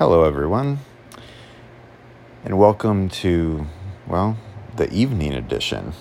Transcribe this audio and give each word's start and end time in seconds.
Hello, 0.00 0.24
everyone, 0.24 0.78
and 2.42 2.58
welcome 2.58 3.10
to, 3.10 3.66
well, 4.06 4.38
the 4.74 4.90
evening 4.90 5.34
edition, 5.34 5.92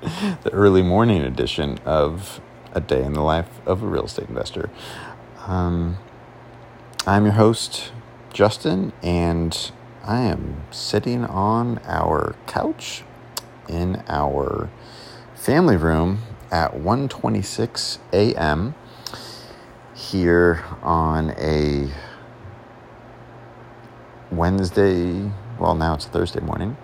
the 0.00 0.50
early 0.52 0.80
morning 0.80 1.20
edition 1.20 1.76
of 1.84 2.40
A 2.72 2.80
Day 2.80 3.04
in 3.04 3.12
the 3.12 3.20
Life 3.20 3.60
of 3.66 3.82
a 3.82 3.86
Real 3.86 4.06
Estate 4.06 4.30
Investor. 4.30 4.70
Um, 5.46 5.98
I'm 7.06 7.24
your 7.24 7.34
host, 7.34 7.92
Justin, 8.32 8.94
and 9.02 9.70
I 10.02 10.20
am 10.20 10.62
sitting 10.70 11.26
on 11.26 11.80
our 11.84 12.36
couch 12.46 13.02
in 13.68 14.02
our 14.08 14.70
family 15.34 15.76
room 15.76 16.20
at 16.50 16.72
1:26 16.72 17.98
a.m. 18.14 18.74
here 19.94 20.64
on 20.82 21.32
a 21.32 21.90
Wednesday, 24.36 25.30
well 25.58 25.74
now 25.74 25.94
it's 25.94 26.06
Thursday 26.06 26.40
morning. 26.40 26.76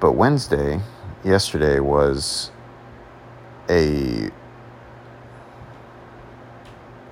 But 0.00 0.12
Wednesday, 0.12 0.80
yesterday 1.24 1.80
was 1.80 2.50
a 3.68 4.30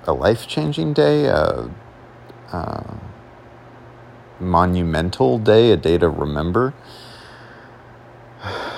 a 0.05 0.13
life-changing 0.13 0.93
day, 0.93 1.25
a, 1.25 1.69
a 2.53 2.99
monumental 4.39 5.37
day, 5.37 5.71
a 5.71 5.77
day 5.77 5.97
to 5.97 6.09
remember. 6.09 6.73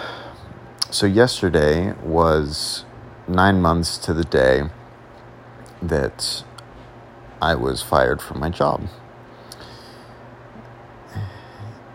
So 0.92 1.06
yesterday 1.06 1.94
was 2.04 2.84
9 3.28 3.62
months 3.62 4.00
to 4.00 4.12
the 4.12 4.24
day 4.24 4.64
that 5.84 6.44
I 7.40 7.54
was 7.54 7.84
fired 7.84 8.24
from 8.24 8.40
my 8.40 8.50
job. 8.50 8.90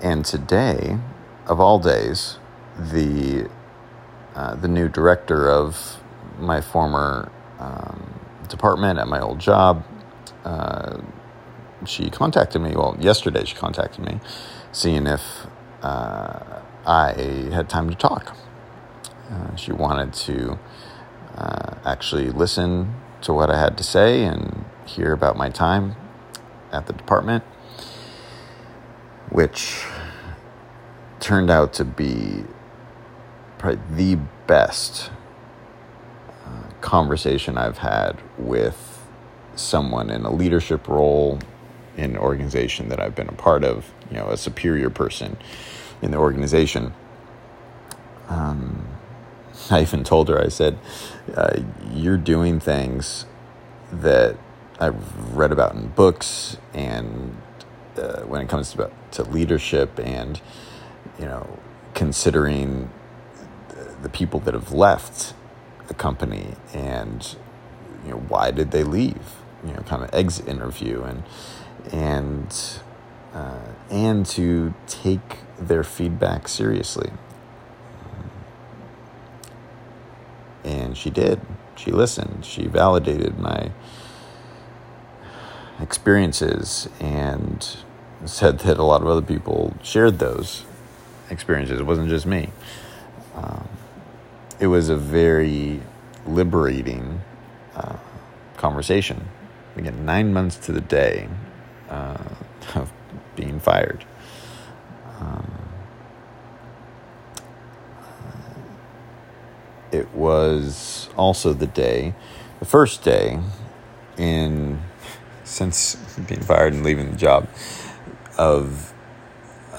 And 0.05 0.23
today, 0.23 0.99
of 1.47 1.61
all 1.61 1.79
days, 1.79 2.39
the 2.79 3.49
uh, 4.35 4.55
the 4.55 4.69
new 4.69 4.87
director 4.87 5.49
of 5.51 5.97
my 6.39 6.61
former 6.61 7.33
um, 7.59 8.21
department 8.47 8.99
at 8.99 9.09
my 9.09 9.19
old 9.19 9.39
job, 9.39 9.83
uh, 10.45 10.99
she 11.87 12.11
contacted 12.11 12.61
me. 12.61 12.77
Well, 12.77 12.99
yesterday 13.01 13.47
she 13.47 13.55
contacted 13.55 14.05
me, 14.05 14.21
seeing 14.73 15.07
if 15.07 15.47
uh, 15.83 16.61
I 16.85 17.13
had 17.51 17.71
time 17.71 17.89
to 17.89 17.97
talk. 17.97 18.37
Uh, 19.31 19.57
she 19.57 19.73
wanted 19.73 20.13
to 20.13 20.59
uh, 21.39 21.77
actually 21.87 22.29
listen 22.29 22.95
to 23.23 23.33
what 23.33 23.49
I 23.49 23.59
had 23.59 23.79
to 23.79 23.83
say 23.83 24.25
and 24.25 24.67
hear 24.85 25.15
about 25.15 25.39
my 25.39 25.49
time 25.49 25.97
at 26.73 26.87
the 26.89 26.93
department, 26.93 27.43
which 29.31 29.87
turned 31.25 31.49
out 31.49 31.73
to 31.73 31.87
be 31.87 32.45
probably 33.57 33.81
the 33.97 34.21
best 34.47 35.11
uh, 36.45 36.71
conversation 36.83 37.57
I've 37.57 37.79
had 37.79 38.21
with 38.37 39.03
someone 39.57 40.11
in 40.11 40.27
a 40.27 40.31
leadership 40.31 40.87
role 40.87 41.39
in 41.97 42.11
an 42.11 42.17
organization 42.19 42.91
that 42.91 43.01
I've 43.01 43.15
been 43.15 43.31
a 43.31 43.33
part 43.33 43.65
of, 43.65 43.91
you 44.11 44.19
know, 44.19 44.29
a 44.29 44.37
superior 44.37 44.91
person 44.91 45.39
in 46.03 46.11
the 46.11 46.19
organization. 46.19 46.93
Um, 48.29 48.87
I 49.71 49.81
even 49.81 50.05
told 50.05 50.29
her, 50.29 50.39
I 50.39 50.49
said, 50.49 50.79
uh, 51.35 51.61
You're 51.91 52.19
doing 52.19 52.61
things 52.61 53.25
that 53.91 54.37
I've 54.79 55.35
read 55.35 55.53
about 55.53 55.75
in 55.75 55.89
books 55.89 56.59
and 56.75 57.35
uh, 57.97 58.25
when 58.25 58.43
it 58.43 58.51
comes 58.51 58.75
to, 58.75 58.91
to 59.13 59.23
leadership 59.23 59.99
and 59.99 60.39
you 61.19 61.27
know, 61.27 61.59
considering 61.95 62.91
the 64.03 64.09
people 64.09 64.41
that 64.41 64.55
have 64.55 64.73
left 64.73 65.35
the 65.89 65.95
company 65.95 66.55
and 66.73 67.37
you 68.05 68.11
know 68.11 68.19
why 68.29 68.51
did 68.51 68.71
they 68.71 68.85
leave? 68.85 69.37
You 69.65 69.73
know 69.73 69.81
kind 69.83 70.03
of 70.03 70.13
exit 70.13 70.47
interview 70.47 71.03
and 71.03 71.23
and 71.93 72.81
uh, 73.33 73.73
and 73.91 74.27
to 74.27 74.75
take 74.87 75.39
their 75.59 75.83
feedback 75.83 76.49
seriously. 76.49 77.11
And 80.63 80.97
she 80.97 81.11
did. 81.11 81.41
She 81.77 81.91
listened. 81.91 82.45
She 82.45 82.67
validated 82.67 83.39
my 83.39 83.71
experiences 85.81 86.89
and 87.01 87.77
said 88.25 88.61
that 88.61 88.79
a 88.79 88.83
lot 88.83 89.03
of 89.03 89.09
other 89.09 89.23
people 89.23 89.75
shared 89.83 90.19
those 90.19 90.65
experiences. 91.31 91.81
It 91.81 91.85
wasn't 91.85 92.09
just 92.09 92.27
me. 92.27 92.51
Um, 93.35 93.69
it 94.61 94.67
was 94.69 94.89
a 94.89 94.97
very 94.97 95.81
liberating 96.27 97.21
uh, 97.75 97.97
conversation. 98.57 99.29
Again, 99.77 100.05
nine 100.05 100.33
months 100.33 100.57
to 100.67 100.73
the 100.73 100.81
day 100.81 101.29
uh, 101.91 102.17
of 102.75 102.93
being 103.37 103.61
fired. 103.61 104.05
Um, 105.19 105.65
it 109.93 110.13
was 110.15 111.09
also 111.17 111.53
the 111.53 111.67
day, 111.67 112.15
the 112.59 112.65
first 112.65 113.03
day 113.03 113.39
in 114.17 114.81
since 115.45 115.97
being 116.27 116.41
fired 116.41 116.73
and 116.73 116.83
leaving 116.85 117.11
the 117.11 117.17
job 117.17 117.49
of 118.39 118.94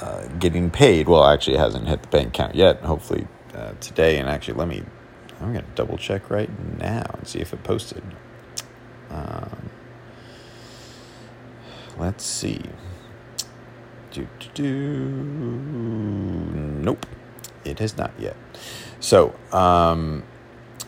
uh, 0.02 0.28
getting 0.40 0.70
paid. 0.70 1.08
Well, 1.08 1.26
actually, 1.26 1.56
it 1.56 1.60
hasn't 1.60 1.88
hit 1.88 2.02
the 2.02 2.08
bank 2.10 2.30
account 2.30 2.56
yet. 2.56 2.82
Hopefully 2.82 3.28
uh, 3.54 3.74
today. 3.80 4.18
And 4.18 4.30
actually, 4.30 4.56
let 4.56 4.68
me. 4.68 4.84
I'm 5.42 5.54
gonna 5.54 5.66
double 5.76 5.98
check 5.98 6.30
right 6.30 6.50
now 6.80 7.06
and 7.14 7.28
see 7.28 7.40
if 7.40 7.54
it 7.54 7.64
posted. 7.64 8.04
Um, 9.10 9.70
let's 11.98 12.26
see. 12.26 12.62
Do, 14.12 14.28
do, 14.40 14.50
do. 14.54 14.64
Nope, 16.84 17.06
it 17.66 17.80
has 17.80 17.98
not 17.98 18.12
yet. 18.18 18.38
So, 19.02 19.36
um, 19.52 20.24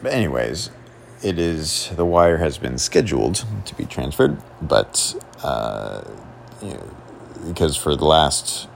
but 0.02 0.14
anyways, 0.14 0.70
it 1.22 1.38
is 1.38 1.90
the 1.96 2.06
wire 2.06 2.38
has 2.38 2.58
been 2.58 2.78
scheduled 2.78 3.46
to 3.66 3.76
be 3.76 3.86
transferred, 3.86 4.42
but 4.62 5.14
uh, 5.44 6.04
you 6.62 6.70
know, 6.70 6.96
because 7.46 7.76
for 7.76 7.96
the 7.96 8.06
last 8.06 8.70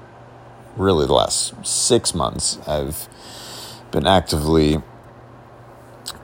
really 0.78 1.06
the 1.06 1.14
last 1.14 1.66
six 1.66 2.14
months, 2.14 2.58
I've 2.68 3.08
been 3.92 4.08
actively 4.08 4.82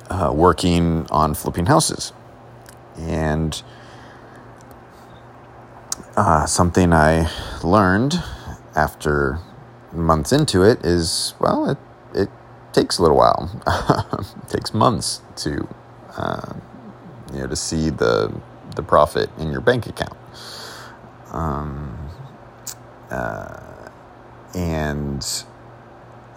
uh, 0.09 0.31
working 0.33 1.05
on 1.11 1.33
flipping 1.33 1.65
houses. 1.65 2.13
And 2.97 3.61
uh, 6.15 6.45
something 6.45 6.93
I 6.93 7.29
learned 7.63 8.21
after 8.75 9.39
months 9.91 10.31
into 10.31 10.63
it 10.63 10.83
is 10.85 11.33
well, 11.39 11.69
it, 11.69 11.77
it 12.13 12.29
takes 12.73 12.97
a 12.97 13.01
little 13.01 13.17
while. 13.17 13.49
it 13.67 14.49
takes 14.49 14.73
months 14.73 15.21
to 15.37 15.67
uh, 16.15 16.53
you 17.33 17.41
know 17.41 17.47
to 17.47 17.55
see 17.55 17.89
the 17.89 18.33
the 18.75 18.83
profit 18.83 19.29
in 19.37 19.51
your 19.51 19.61
bank 19.61 19.87
account. 19.87 20.17
Um, 21.31 21.97
uh, 23.11 23.66
and 24.55 25.25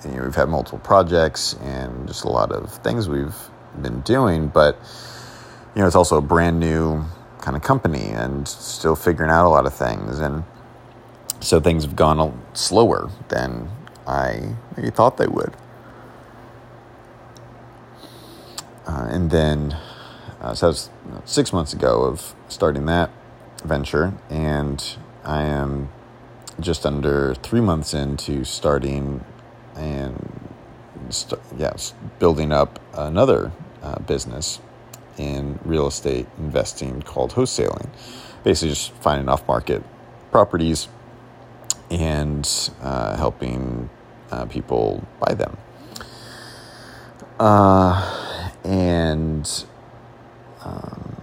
you 0.04 0.10
know, 0.12 0.24
we've 0.24 0.34
had 0.34 0.48
multiple 0.48 0.78
projects 0.78 1.54
and 1.62 2.06
just 2.06 2.24
a 2.24 2.28
lot 2.28 2.52
of 2.52 2.72
things 2.82 3.08
we've 3.08 3.36
been 3.80 4.00
doing, 4.00 4.48
but 4.48 4.76
you 5.74 5.82
know, 5.82 5.86
it's 5.86 5.96
also 5.96 6.16
a 6.16 6.22
brand 6.22 6.58
new 6.58 7.04
kind 7.40 7.56
of 7.56 7.62
company 7.62 8.08
and 8.08 8.46
still 8.46 8.96
figuring 8.96 9.30
out 9.30 9.46
a 9.46 9.48
lot 9.48 9.66
of 9.66 9.74
things, 9.74 10.18
and 10.18 10.44
so 11.40 11.60
things 11.60 11.84
have 11.84 11.96
gone 11.96 12.42
slower 12.52 13.10
than 13.28 13.70
I 14.06 14.54
maybe 14.76 14.90
thought 14.90 15.16
they 15.16 15.26
would. 15.26 15.54
Uh, 18.86 19.06
and 19.10 19.30
then, 19.30 19.76
uh, 20.40 20.54
so 20.54 20.68
was 20.68 20.90
six 21.24 21.52
months 21.52 21.72
ago 21.72 22.02
of 22.02 22.34
starting 22.48 22.86
that 22.86 23.10
venture, 23.64 24.14
and 24.28 24.96
I 25.24 25.42
am 25.42 25.90
just 26.60 26.86
under 26.86 27.34
three 27.36 27.60
months 27.60 27.94
into 27.94 28.44
starting 28.44 29.24
and 29.76 30.50
st- 31.08 31.40
yes, 31.58 31.94
building 32.18 32.52
up 32.52 32.78
another 32.94 33.52
uh, 33.82 33.98
business 34.00 34.60
in 35.18 35.58
real 35.64 35.86
estate 35.86 36.26
investing 36.38 37.02
called 37.02 37.32
wholesaling. 37.32 37.88
Basically, 38.44 38.70
just 38.70 38.92
finding 38.94 39.28
off 39.28 39.46
market 39.46 39.82
properties 40.30 40.88
and 41.90 42.48
uh, 42.82 43.16
helping 43.16 43.90
uh, 44.30 44.46
people 44.46 45.06
buy 45.18 45.34
them. 45.34 45.56
Uh, 47.38 48.54
and 48.64 49.64
um, 50.62 51.16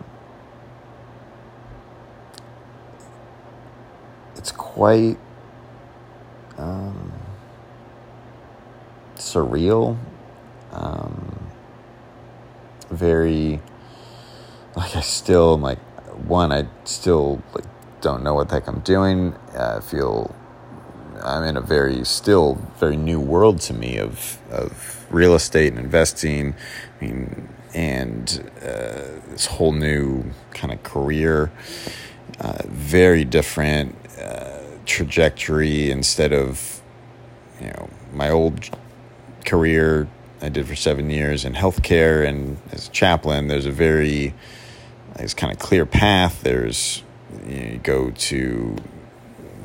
it's 4.36 4.52
quite 4.52 5.18
um, 6.58 7.12
surreal, 9.16 9.98
um, 10.72 11.48
very 12.90 13.62
like 14.76 14.96
I 14.96 15.02
still 15.02 15.58
like 15.58 15.80
one 16.28 16.52
I 16.52 16.68
still 16.84 17.42
like 17.54 17.66
don't 18.02 18.24
know 18.24 18.36
what 18.36 18.50
the 18.50 18.56
heck 18.56 18.68
I'm 18.68 18.80
doing. 18.82 19.36
I 19.58 19.80
feel 19.80 20.36
I'm 21.24 21.44
in 21.44 21.58
a 21.58 21.62
very 21.62 22.06
still 22.06 22.62
very 22.78 22.98
new 22.98 23.20
world 23.20 23.60
to 23.62 23.74
me 23.74 23.98
of 23.98 24.40
of 24.52 25.06
real 25.10 25.36
estate 25.36 25.74
and 25.74 25.80
investing. 25.80 26.56
I 27.00 27.06
mean, 27.06 27.50
and 27.74 28.52
uh, 28.62 29.20
this 29.30 29.46
whole 29.46 29.74
new 29.74 30.26
kind 30.52 30.72
of 30.74 30.82
career, 30.84 31.52
uh, 32.40 32.64
very 32.66 33.26
different 33.26 33.96
trajectory. 34.98 35.92
Instead 35.92 36.34
of 36.34 36.82
you 37.62 37.68
know 37.68 37.90
my 38.14 38.32
old 38.32 38.70
career 39.46 40.08
I 40.42 40.50
did 40.50 40.68
for 40.68 40.76
seven 40.76 41.10
years 41.12 41.46
in 41.46 41.54
healthcare 41.54 42.28
and 42.28 42.58
as 42.72 42.88
a 42.88 42.92
chaplain, 42.92 43.48
there's 43.48 43.68
a 43.68 43.72
very 43.72 44.34
it's 45.20 45.36
kind 45.36 45.54
of 45.54 45.60
clear 45.60 45.86
path. 45.86 46.42
There's 46.42 47.04
you, 47.46 47.56
know, 47.56 47.72
you 47.74 47.78
go 47.78 48.10
to 48.10 48.76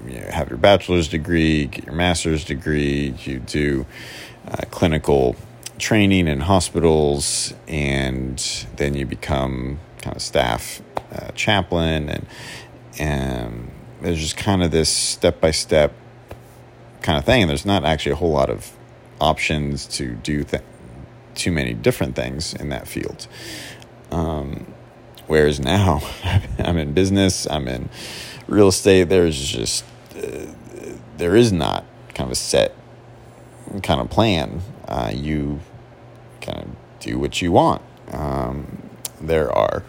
you 0.06 0.20
know, 0.20 0.26
have 0.30 0.50
your 0.50 0.58
bachelor's 0.58 1.08
degree, 1.08 1.66
get 1.66 1.86
your 1.86 1.94
master's 1.94 2.44
degree, 2.44 3.14
you 3.24 3.38
do 3.38 3.86
uh, 4.48 4.64
clinical 4.70 5.34
training 5.78 6.28
in 6.28 6.40
hospitals, 6.40 7.54
and 7.66 8.66
then 8.76 8.94
you 8.94 9.06
become 9.06 9.78
kind 10.02 10.14
of 10.14 10.20
staff 10.22 10.82
uh, 11.14 11.30
chaplain, 11.34 12.10
and 12.10 12.26
and 12.98 13.71
there's 14.02 14.20
just 14.20 14.36
kind 14.36 14.62
of 14.62 14.70
this 14.70 14.88
step 14.88 15.40
by 15.40 15.50
step 15.50 15.92
kind 17.02 17.18
of 17.18 17.24
thing. 17.24 17.42
And 17.42 17.50
there's 17.50 17.66
not 17.66 17.84
actually 17.84 18.12
a 18.12 18.16
whole 18.16 18.32
lot 18.32 18.50
of 18.50 18.72
options 19.20 19.86
to 19.86 20.14
do 20.14 20.44
th- 20.44 20.62
too 21.34 21.52
many 21.52 21.72
different 21.72 22.16
things 22.16 22.54
in 22.54 22.68
that 22.70 22.88
field. 22.88 23.26
Um, 24.10 24.66
whereas 25.26 25.60
now, 25.60 26.02
I'm 26.58 26.76
in 26.76 26.92
business, 26.92 27.46
I'm 27.46 27.68
in 27.68 27.88
real 28.46 28.68
estate. 28.68 29.04
There's 29.04 29.40
just 29.40 29.84
uh, 30.16 30.46
there 31.16 31.36
is 31.36 31.52
not 31.52 31.84
kind 32.14 32.28
of 32.28 32.32
a 32.32 32.36
set 32.36 32.74
kind 33.82 34.00
of 34.00 34.10
plan. 34.10 34.60
Uh, 34.86 35.10
you 35.14 35.60
kind 36.40 36.58
of 36.58 36.68
do 37.00 37.18
what 37.18 37.40
you 37.40 37.52
want. 37.52 37.82
Um, 38.08 38.90
there 39.20 39.50
are 39.50 39.84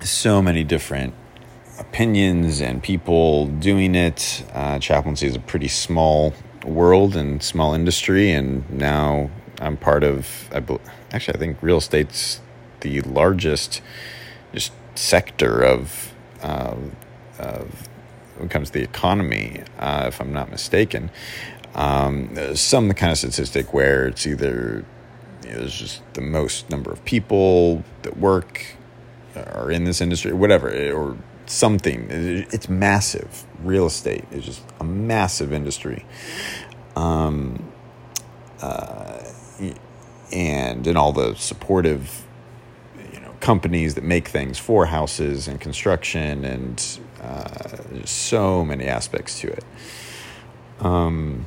so 0.00 0.42
many 0.42 0.64
different 0.64 1.14
opinions 1.78 2.60
and 2.60 2.82
people 2.82 3.46
doing 3.46 3.94
it. 3.94 4.44
Uh, 4.52 4.78
chaplaincy 4.78 5.26
is 5.26 5.36
a 5.36 5.40
pretty 5.40 5.68
small 5.68 6.34
world 6.64 7.16
and 7.16 7.42
small 7.42 7.74
industry, 7.74 8.30
and 8.30 8.68
now 8.70 9.30
I'm 9.60 9.76
part 9.76 10.04
of. 10.04 10.48
I 10.52 10.60
be, 10.60 10.78
actually, 11.12 11.34
I 11.34 11.38
think 11.38 11.62
real 11.62 11.78
estate's 11.78 12.40
the 12.80 13.00
largest 13.02 13.82
just 14.52 14.72
sector 14.94 15.62
of 15.62 16.14
uh, 16.42 16.76
of 17.38 17.88
when 18.36 18.46
it 18.46 18.50
comes 18.50 18.68
to 18.68 18.74
the 18.74 18.82
economy, 18.82 19.62
uh, 19.78 20.04
if 20.08 20.20
I'm 20.20 20.32
not 20.32 20.50
mistaken. 20.50 21.10
Um, 21.74 22.34
some 22.54 22.92
kind 22.92 23.12
of 23.12 23.18
statistic 23.18 23.72
where 23.74 24.06
it's 24.06 24.26
either 24.26 24.84
you 25.42 25.50
know, 25.50 25.58
there's 25.58 25.78
just 25.78 26.02
the 26.14 26.22
most 26.22 26.70
number 26.70 26.90
of 26.90 27.04
people 27.04 27.84
that 28.02 28.16
work 28.16 28.76
or 29.34 29.70
in 29.70 29.84
this 29.84 30.00
industry, 30.00 30.32
whatever, 30.32 30.68
or 30.92 31.16
something. 31.46 32.06
It's 32.10 32.68
massive. 32.68 33.44
Real 33.62 33.86
estate 33.86 34.24
is 34.30 34.44
just 34.44 34.62
a 34.80 34.84
massive 34.84 35.52
industry. 35.52 36.04
Um, 36.94 37.72
uh, 38.60 39.22
and 40.32 40.86
in 40.86 40.96
all 40.96 41.12
the 41.12 41.34
supportive 41.34 42.24
you 43.12 43.20
know 43.20 43.32
companies 43.40 43.94
that 43.94 44.04
make 44.04 44.28
things 44.28 44.58
for 44.58 44.86
houses 44.86 45.46
and 45.46 45.60
construction 45.60 46.44
and 46.44 46.98
uh, 47.22 48.04
so 48.04 48.64
many 48.64 48.86
aspects 48.86 49.40
to 49.40 49.48
it. 49.48 49.64
Um, 50.80 51.46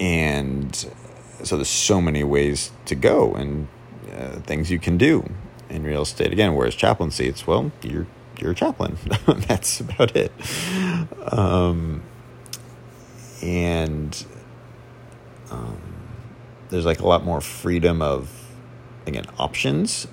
and 0.00 0.74
so 1.42 1.56
there's 1.56 1.68
so 1.68 2.00
many 2.00 2.24
ways 2.24 2.72
to 2.86 2.94
go 2.94 3.34
and 3.34 3.68
uh, 4.12 4.40
things 4.40 4.70
you 4.70 4.78
can 4.78 4.98
do 4.98 5.28
in 5.68 5.84
real 5.84 6.02
estate. 6.02 6.32
Again, 6.32 6.54
whereas 6.54 6.74
chaplaincy, 6.74 7.28
it's 7.28 7.46
well, 7.46 7.72
you're 7.82 8.06
you're 8.42 8.52
a 8.52 8.54
chaplain. 8.54 8.98
That's 9.26 9.80
about 9.80 10.16
it. 10.16 10.32
Um, 11.32 12.02
and 13.42 14.24
um, 15.50 15.80
there's 16.68 16.84
like 16.84 17.00
a 17.00 17.06
lot 17.06 17.24
more 17.24 17.40
freedom 17.40 18.02
of 18.02 18.30
again 19.06 19.24
options, 19.38 20.06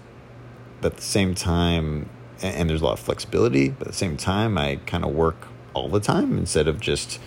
but 0.81 0.93
at 0.93 0.97
the 0.97 1.03
same 1.03 1.35
time, 1.35 2.09
and 2.41 2.69
there's 2.69 2.81
a 2.81 2.85
lot 2.85 2.93
of 2.93 2.99
flexibility. 2.99 3.69
But 3.69 3.87
at 3.87 3.93
the 3.93 3.97
same 3.97 4.17
time, 4.17 4.57
I 4.57 4.77
kind 4.85 5.03
of 5.03 5.11
work 5.11 5.47
all 5.73 5.89
the 5.89 5.99
time 5.99 6.37
instead 6.37 6.67
of 6.67 6.79
just 6.79 7.19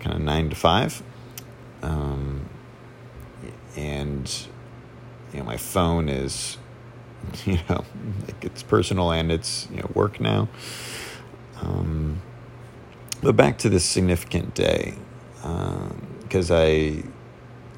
kind 0.00 0.14
of 0.14 0.22
nine 0.22 0.50
to 0.50 0.56
five. 0.56 1.02
Um, 1.82 2.48
and 3.76 4.46
you 5.32 5.40
know, 5.40 5.44
my 5.44 5.56
phone 5.56 6.08
is, 6.08 6.58
you 7.44 7.58
know, 7.68 7.84
like 8.26 8.44
it's 8.44 8.62
personal 8.62 9.10
and 9.10 9.30
it's 9.30 9.68
you 9.70 9.78
know 9.78 9.90
work 9.94 10.20
now. 10.20 10.48
Um, 11.60 12.20
but 13.22 13.36
back 13.36 13.58
to 13.58 13.68
this 13.68 13.84
significant 13.84 14.54
day, 14.54 14.94
because 16.22 16.50
um, 16.50 16.56
I 16.56 17.02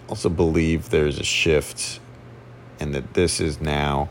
also 0.09 0.29
believe 0.29 0.91
there's 0.91 1.19
a 1.19 1.25
shift, 1.25 2.01
and 2.81 2.95
that 2.95 3.15
this 3.15 3.41
is 3.41 3.61
now. 3.61 4.09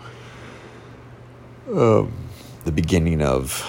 Um, 1.70 2.28
the 2.68 2.72
beginning 2.74 3.22
of 3.22 3.64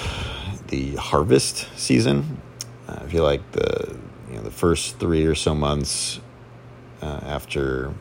the 0.68 0.96
harvest 0.96 1.68
season. 1.78 2.40
Uh, 2.88 2.98
I 3.02 3.06
feel 3.06 3.22
like 3.22 3.52
the 3.52 3.96
you 4.28 4.34
know 4.34 4.42
the 4.42 4.50
first 4.50 4.98
three 4.98 5.24
or 5.24 5.36
so 5.36 5.54
months 5.54 6.18
uh, 7.00 7.20
after 7.22 7.94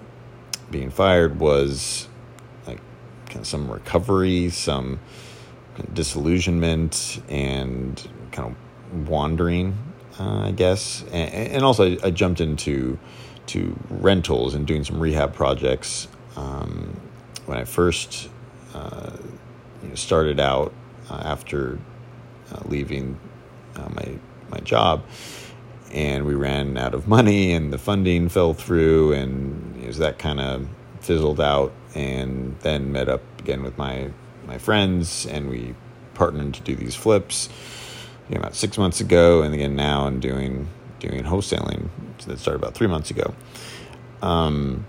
being 0.71 0.89
fired 0.89 1.39
was 1.39 2.07
kind 3.27 3.39
of 3.39 3.47
some 3.47 3.69
recovery, 3.69 4.49
some 4.49 4.99
disillusionment, 5.93 7.21
and 7.29 8.07
kind 8.31 8.55
of 8.55 9.07
wandering, 9.07 9.77
uh, 10.19 10.45
I 10.45 10.51
guess. 10.51 11.03
And, 11.11 11.33
and 11.53 11.63
also, 11.63 11.91
I, 11.91 11.97
I, 12.07 12.11
jumped 12.11 12.41
into 12.41 12.97
to 13.47 13.77
rentals 13.89 14.55
and 14.55 14.65
doing 14.65 14.83
some 14.83 14.99
rehab 14.99 15.33
projects 15.33 16.07
um, 16.35 16.99
when 17.45 17.57
I 17.57 17.63
first 17.63 18.29
uh, 18.73 19.11
you 19.81 19.89
know, 19.89 19.95
started 19.95 20.39
out 20.39 20.73
uh, 21.09 21.21
after 21.23 21.79
uh, 22.51 22.61
leaving 22.65 23.19
uh, 23.75 23.89
my 23.89 24.17
my 24.49 24.59
job, 24.59 25.03
and 25.91 26.25
we 26.25 26.33
ran 26.33 26.77
out 26.77 26.93
of 26.93 27.07
money, 27.07 27.53
and 27.53 27.71
the 27.71 27.77
funding 27.77 28.29
fell 28.29 28.53
through, 28.53 29.13
and 29.13 29.75
you 29.81 29.87
know, 29.87 29.93
that 29.93 30.19
kind 30.19 30.39
of 30.39 30.67
fizzled 31.01 31.39
out, 31.39 31.73
and 31.95 32.55
then 32.61 32.91
met 32.91 33.09
up 33.09 33.21
again 33.39 33.63
with 33.63 33.77
my 33.77 34.11
my 34.45 34.57
friends, 34.57 35.25
and 35.25 35.49
we 35.49 35.75
partnered 36.13 36.53
to 36.55 36.61
do 36.61 36.75
these 36.75 36.95
flips. 36.95 37.49
You 38.29 38.35
know, 38.35 38.41
about 38.41 38.55
six 38.55 38.77
months 38.77 38.99
ago, 38.99 39.41
and 39.41 39.53
again 39.53 39.75
now, 39.75 40.05
I'm 40.05 40.19
doing 40.19 40.67
doing 40.99 41.23
wholesaling 41.23 41.89
that 42.25 42.39
started 42.39 42.61
about 42.61 42.73
three 42.73 42.87
months 42.87 43.11
ago. 43.11 43.33
Um, 44.21 44.85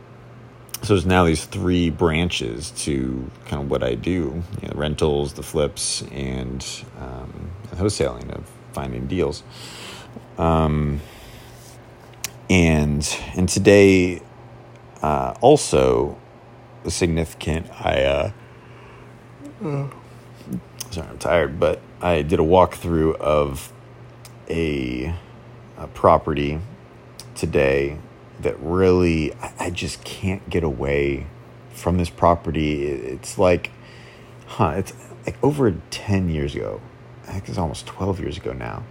so 0.83 0.95
there's 0.95 1.07
now 1.07 1.25
these 1.25 1.45
three 1.45 1.91
branches 1.91 2.71
to 2.83 3.31
kind 3.47 3.63
of 3.63 3.71
what 3.71 3.83
I 3.83 3.95
do: 3.95 4.43
you 4.63 4.69
know, 4.69 4.75
rentals, 4.75 5.35
the 5.35 5.43
flips, 5.43 6.03
and 6.13 6.65
um, 7.01 7.51
wholesaling 7.75 8.31
of 8.31 8.49
finding 8.73 9.07
deals. 9.07 9.43
Um, 10.37 11.01
and 12.49 13.19
and 13.37 13.49
today, 13.49 14.23
uh, 15.03 15.35
also 15.41 16.17
significant. 16.87 17.69
I 17.81 18.05
uh, 18.05 18.33
sorry, 20.91 21.09
I'm 21.09 21.19
tired, 21.19 21.61
but 21.61 21.81
I 22.01 22.23
did 22.23 22.41
a 22.41 22.45
walkthrough 22.45 23.17
of 23.17 23.73
a, 24.49 25.15
a 25.77 25.87
property 25.89 26.61
today 27.35 27.99
that 28.41 28.59
really 28.61 29.35
I 29.59 29.71
just 29.71 30.05
can't 30.05 30.49
get 30.49 30.63
away 30.63 31.27
from 31.73 31.99
this 31.99 32.11
property. 32.11 32.85
It's 32.87 33.39
like, 33.39 33.71
huh? 34.47 34.75
It's 34.77 34.93
like 35.27 35.43
over 35.43 35.73
ten 35.91 36.29
years 36.29 36.55
ago. 36.55 36.81
I 37.27 37.33
think 37.33 37.49
it's 37.49 37.59
almost 37.59 37.87
twelve 37.87 38.21
years 38.21 38.37
ago 38.37 38.53
now. 38.53 38.85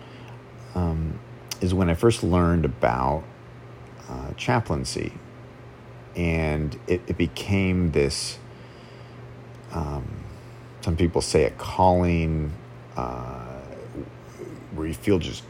Um, 0.75 1.19
is 1.59 1.73
when 1.73 1.89
I 1.89 1.95
first 1.95 2.23
learned 2.23 2.65
about 2.65 3.23
uh, 4.09 4.33
chaplaincy, 4.37 5.13
and 6.17 6.77
it, 6.87 7.01
it 7.07 7.17
became 7.17 7.91
this. 7.91 8.39
Um, 9.71 10.23
some 10.81 10.97
people 10.97 11.21
say 11.21 11.45
a 11.45 11.51
calling. 11.51 12.51
Uh, 12.97 13.57
where 14.77 14.87
you 14.87 14.93
feel 14.93 15.19
just 15.19 15.43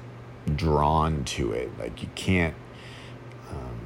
drawn 0.56 1.24
to 1.26 1.52
it. 1.52 1.70
Like 1.78 2.02
you 2.02 2.10
can't 2.16 2.56
um, 3.52 3.80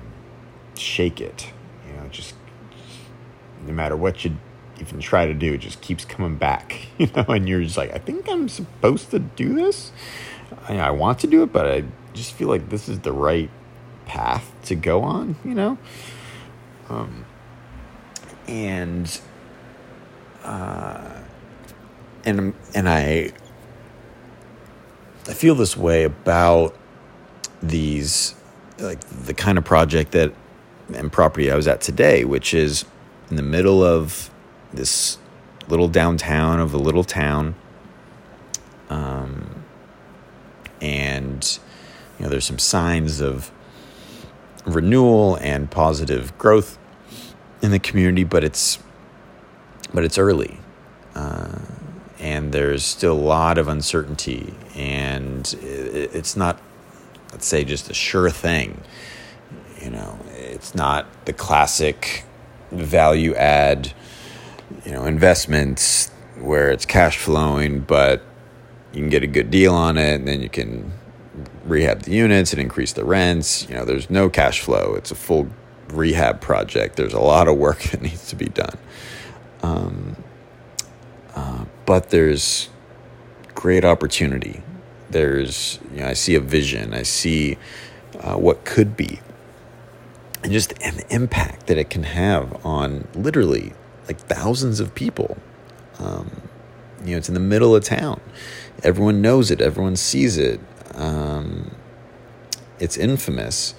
shake 0.77 1.19
it. 1.19 1.51
You 1.87 1.97
know, 1.97 2.07
just 2.09 2.35
no 3.65 3.73
matter 3.73 3.97
what 3.97 4.23
you 4.23 4.37
even 4.79 4.99
try 4.99 5.25
to 5.25 5.33
do, 5.33 5.53
it 5.53 5.59
just 5.59 5.81
keeps 5.81 6.05
coming 6.05 6.37
back. 6.37 6.87
You 7.01 7.09
know, 7.15 7.25
and 7.29 7.49
you're 7.49 7.63
just 7.63 7.77
like, 7.77 7.91
I 7.95 7.97
think 7.97 8.29
I'm 8.29 8.47
supposed 8.47 9.09
to 9.09 9.17
do 9.17 9.55
this. 9.55 9.91
I, 10.69 10.77
I 10.77 10.91
want 10.91 11.17
to 11.19 11.27
do 11.27 11.41
it, 11.41 11.51
but 11.51 11.65
I 11.65 11.83
just 12.13 12.33
feel 12.33 12.47
like 12.47 12.69
this 12.69 12.87
is 12.87 12.99
the 12.99 13.11
right 13.11 13.49
path 14.05 14.51
to 14.65 14.75
go 14.75 15.01
on. 15.01 15.35
You 15.43 15.55
know, 15.55 15.77
um, 16.91 17.25
and 18.47 19.21
uh, 20.43 21.21
and 22.25 22.53
and 22.73 22.89
I 22.89 23.31
I 25.27 25.33
feel 25.33 25.55
this 25.55 25.77
way 25.77 26.03
about 26.03 26.75
these 27.61 28.35
like 28.79 28.99
the 29.01 29.33
kind 29.33 29.57
of 29.57 29.63
project 29.63 30.11
that 30.11 30.33
and 30.93 31.11
property 31.11 31.49
I 31.49 31.55
was 31.55 31.67
at 31.67 31.79
today, 31.81 32.25
which 32.25 32.53
is 32.53 32.85
in 33.29 33.37
the 33.37 33.43
middle 33.43 33.83
of 33.83 34.29
this 34.73 35.17
little 35.69 35.87
downtown 35.87 36.59
of 36.59 36.73
a 36.73 36.77
little 36.77 37.05
town. 37.05 37.55
Um, 38.89 39.63
and 40.81 41.59
you 42.17 42.25
know, 42.25 42.29
there's 42.29 42.45
some 42.45 42.59
signs 42.59 43.21
of 43.21 43.51
renewal 44.65 45.37
and 45.37 45.71
positive 45.71 46.37
growth 46.37 46.77
in 47.61 47.71
the 47.71 47.79
community, 47.79 48.23
but 48.23 48.43
it's 48.43 48.79
but 49.93 50.03
it's 50.03 50.17
early. 50.17 50.57
Uh, 51.15 51.59
and 52.19 52.51
there's 52.51 52.85
still 52.85 53.13
a 53.13 53.19
lot 53.19 53.57
of 53.57 53.67
uncertainty, 53.67 54.53
and 54.75 55.55
it's 55.61 56.35
not, 56.37 56.61
let's 57.31 57.47
say, 57.47 57.63
just 57.63 57.89
a 57.89 57.93
sure 57.93 58.29
thing. 58.29 58.81
You 59.81 59.89
know, 59.89 60.19
it's 60.37 60.75
not 60.75 61.07
the 61.25 61.33
classic 61.33 62.23
value 62.71 63.33
add, 63.35 63.93
you 64.85 64.91
know, 64.91 65.05
investments 65.05 66.09
where 66.39 66.69
it's 66.69 66.85
cash 66.85 67.17
flowing, 67.17 67.79
but 67.79 68.21
you 68.93 68.99
can 68.99 69.09
get 69.09 69.23
a 69.23 69.27
good 69.27 69.49
deal 69.49 69.73
on 69.73 69.97
it, 69.97 70.15
and 70.15 70.27
then 70.27 70.41
you 70.41 70.49
can 70.49 70.91
rehab 71.65 72.03
the 72.03 72.11
units 72.11 72.53
and 72.53 72.61
increase 72.61 72.93
the 72.93 73.03
rents. 73.03 73.67
You 73.67 73.75
know, 73.75 73.85
there's 73.85 74.09
no 74.09 74.29
cash 74.29 74.59
flow. 74.59 74.93
It's 74.95 75.09
a 75.09 75.15
full 75.15 75.49
rehab 75.97 76.41
project. 76.41 76.95
There's 76.95 77.13
a 77.13 77.19
lot 77.19 77.47
of 77.47 77.57
work 77.57 77.79
that 77.91 78.01
needs 78.01 78.27
to 78.29 78.35
be 78.35 78.45
done. 78.45 78.77
Um, 79.63 80.15
uh, 81.35 81.65
but 81.85 82.09
there's 82.09 82.69
great 83.55 83.85
opportunity. 83.85 84.61
There's, 85.09 85.79
you 85.91 85.99
know, 85.99 86.07
I 86.07 86.13
see 86.13 86.35
a 86.35 86.39
vision. 86.39 86.93
I 86.93 87.03
see 87.03 87.57
uh, 88.19 88.35
what 88.35 88.65
could 88.65 88.95
be, 88.95 89.19
and 90.43 90.51
just 90.51 90.73
an 90.81 91.01
impact 91.09 91.67
that 91.67 91.77
it 91.77 91.89
can 91.89 92.03
have 92.03 92.65
on 92.65 93.07
literally 93.13 93.73
like 94.07 94.19
thousands 94.19 94.79
of 94.79 94.95
people. 94.95 95.37
Um, 95.99 96.41
you 97.03 97.11
know, 97.11 97.17
it's 97.17 97.27
in 97.27 97.33
the 97.33 97.39
middle 97.39 97.75
of 97.75 97.83
town. 97.83 98.21
Everyone 98.83 99.21
knows 99.21 99.51
it. 99.51 99.61
Everyone 99.61 99.95
sees 99.95 100.37
it. 100.37 100.59
Um, 100.95 101.71
it's 102.79 102.97
infamous, 102.97 103.75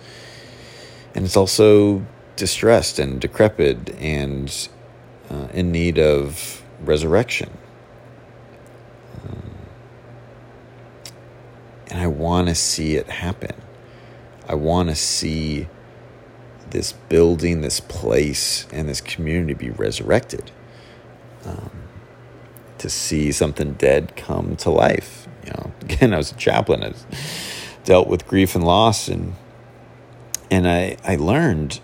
and 1.15 1.25
it's 1.25 1.37
also 1.37 2.05
distressed 2.37 2.99
and 2.99 3.21
decrepit 3.21 3.91
and 3.97 4.69
uh, 5.31 5.49
in 5.53 5.71
need 5.71 5.99
of 5.99 6.63
resurrection. 6.81 7.51
Um, 9.25 9.53
and 11.89 12.01
I 12.01 12.07
want 12.07 12.49
to 12.49 12.55
see 12.55 12.97
it 12.97 13.09
happen. 13.09 13.55
I 14.49 14.55
want 14.55 14.89
to 14.89 14.95
see 14.95 15.69
this 16.71 16.93
building, 16.93 17.61
this 17.61 17.81
place, 17.81 18.67
and 18.73 18.89
this 18.89 19.01
community 19.01 19.55
be 19.55 19.71
resurrected. 19.71 20.51
Um, 21.45 21.71
to 22.79 22.91
see 22.91 23.31
something 23.31 23.75
dead 23.75 24.17
come 24.17 24.57
to 24.57 24.71
life. 24.71 25.29
You 25.47 25.53
know, 25.53 25.73
again, 25.83 26.13
I 26.13 26.17
was 26.17 26.33
a 26.33 26.37
chaplain. 26.37 26.83
I 26.83 26.93
dealt 27.85 28.09
with 28.09 28.27
grief 28.27 28.55
and 28.55 28.65
loss, 28.65 29.09
and 29.09 29.35
and 30.53 30.69
I 30.69 30.97
I 31.05 31.17
learned 31.17 31.81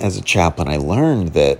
as 0.00 0.16
a 0.16 0.22
chaplain, 0.22 0.68
I 0.68 0.76
learned 0.76 1.28
that 1.34 1.58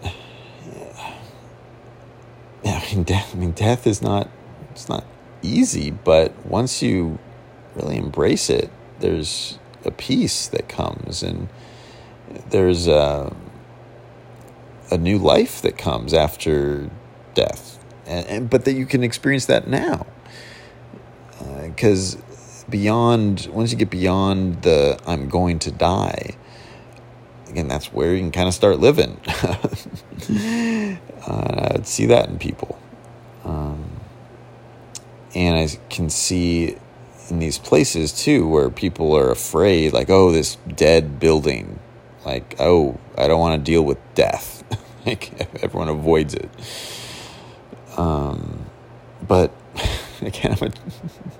I 2.64 2.94
mean, 2.94 3.04
death. 3.04 3.34
I 3.34 3.38
mean, 3.38 3.50
death 3.52 3.86
is 3.86 4.00
not 4.00 4.28
it's 4.70 4.88
not 4.88 5.04
easy, 5.42 5.90
but 5.90 6.46
once 6.46 6.82
you 6.82 7.18
really 7.74 7.96
embrace 7.96 8.48
it, 8.48 8.70
there's 9.00 9.58
a 9.84 9.90
peace 9.90 10.46
that 10.48 10.68
comes, 10.68 11.22
and 11.22 11.48
there's 12.50 12.86
a 12.86 13.34
a 14.90 14.98
new 14.98 15.18
life 15.18 15.60
that 15.62 15.76
comes 15.76 16.14
after 16.14 16.88
death, 17.34 17.84
and, 18.06 18.26
and 18.26 18.50
but 18.50 18.64
that 18.64 18.74
you 18.74 18.86
can 18.86 19.02
experience 19.02 19.46
that 19.46 19.66
now, 19.66 20.06
because 21.64 22.16
uh, 22.16 22.33
beyond 22.68 23.48
once 23.52 23.72
you 23.72 23.78
get 23.78 23.90
beyond 23.90 24.62
the 24.62 24.98
I'm 25.06 25.28
going 25.28 25.58
to 25.60 25.70
die 25.70 26.36
again, 27.54 27.68
that's 27.68 27.92
where 27.92 28.12
you 28.12 28.18
can 28.18 28.32
kind 28.32 28.48
of 28.48 28.54
start 28.54 28.80
living. 28.80 29.20
uh, 29.28 30.96
I'd 31.72 31.86
see 31.86 32.06
that 32.06 32.28
in 32.28 32.36
people. 32.36 32.76
Um, 33.44 33.92
and 35.36 35.56
I 35.56 35.68
can 35.88 36.10
see 36.10 36.76
in 37.30 37.38
these 37.38 37.58
places 37.58 38.10
too 38.10 38.48
where 38.48 38.70
people 38.70 39.16
are 39.16 39.30
afraid, 39.30 39.92
like, 39.92 40.10
oh, 40.10 40.32
this 40.32 40.56
dead 40.74 41.20
building. 41.20 41.78
Like, 42.26 42.56
oh, 42.58 42.98
I 43.16 43.28
don't 43.28 43.38
want 43.38 43.64
to 43.64 43.70
deal 43.70 43.82
with 43.82 43.98
death. 44.16 44.64
like, 45.06 45.40
everyone 45.62 45.88
avoids 45.88 46.34
it. 46.34 46.50
Um, 47.96 48.66
but 49.28 49.52
again, 50.26 50.72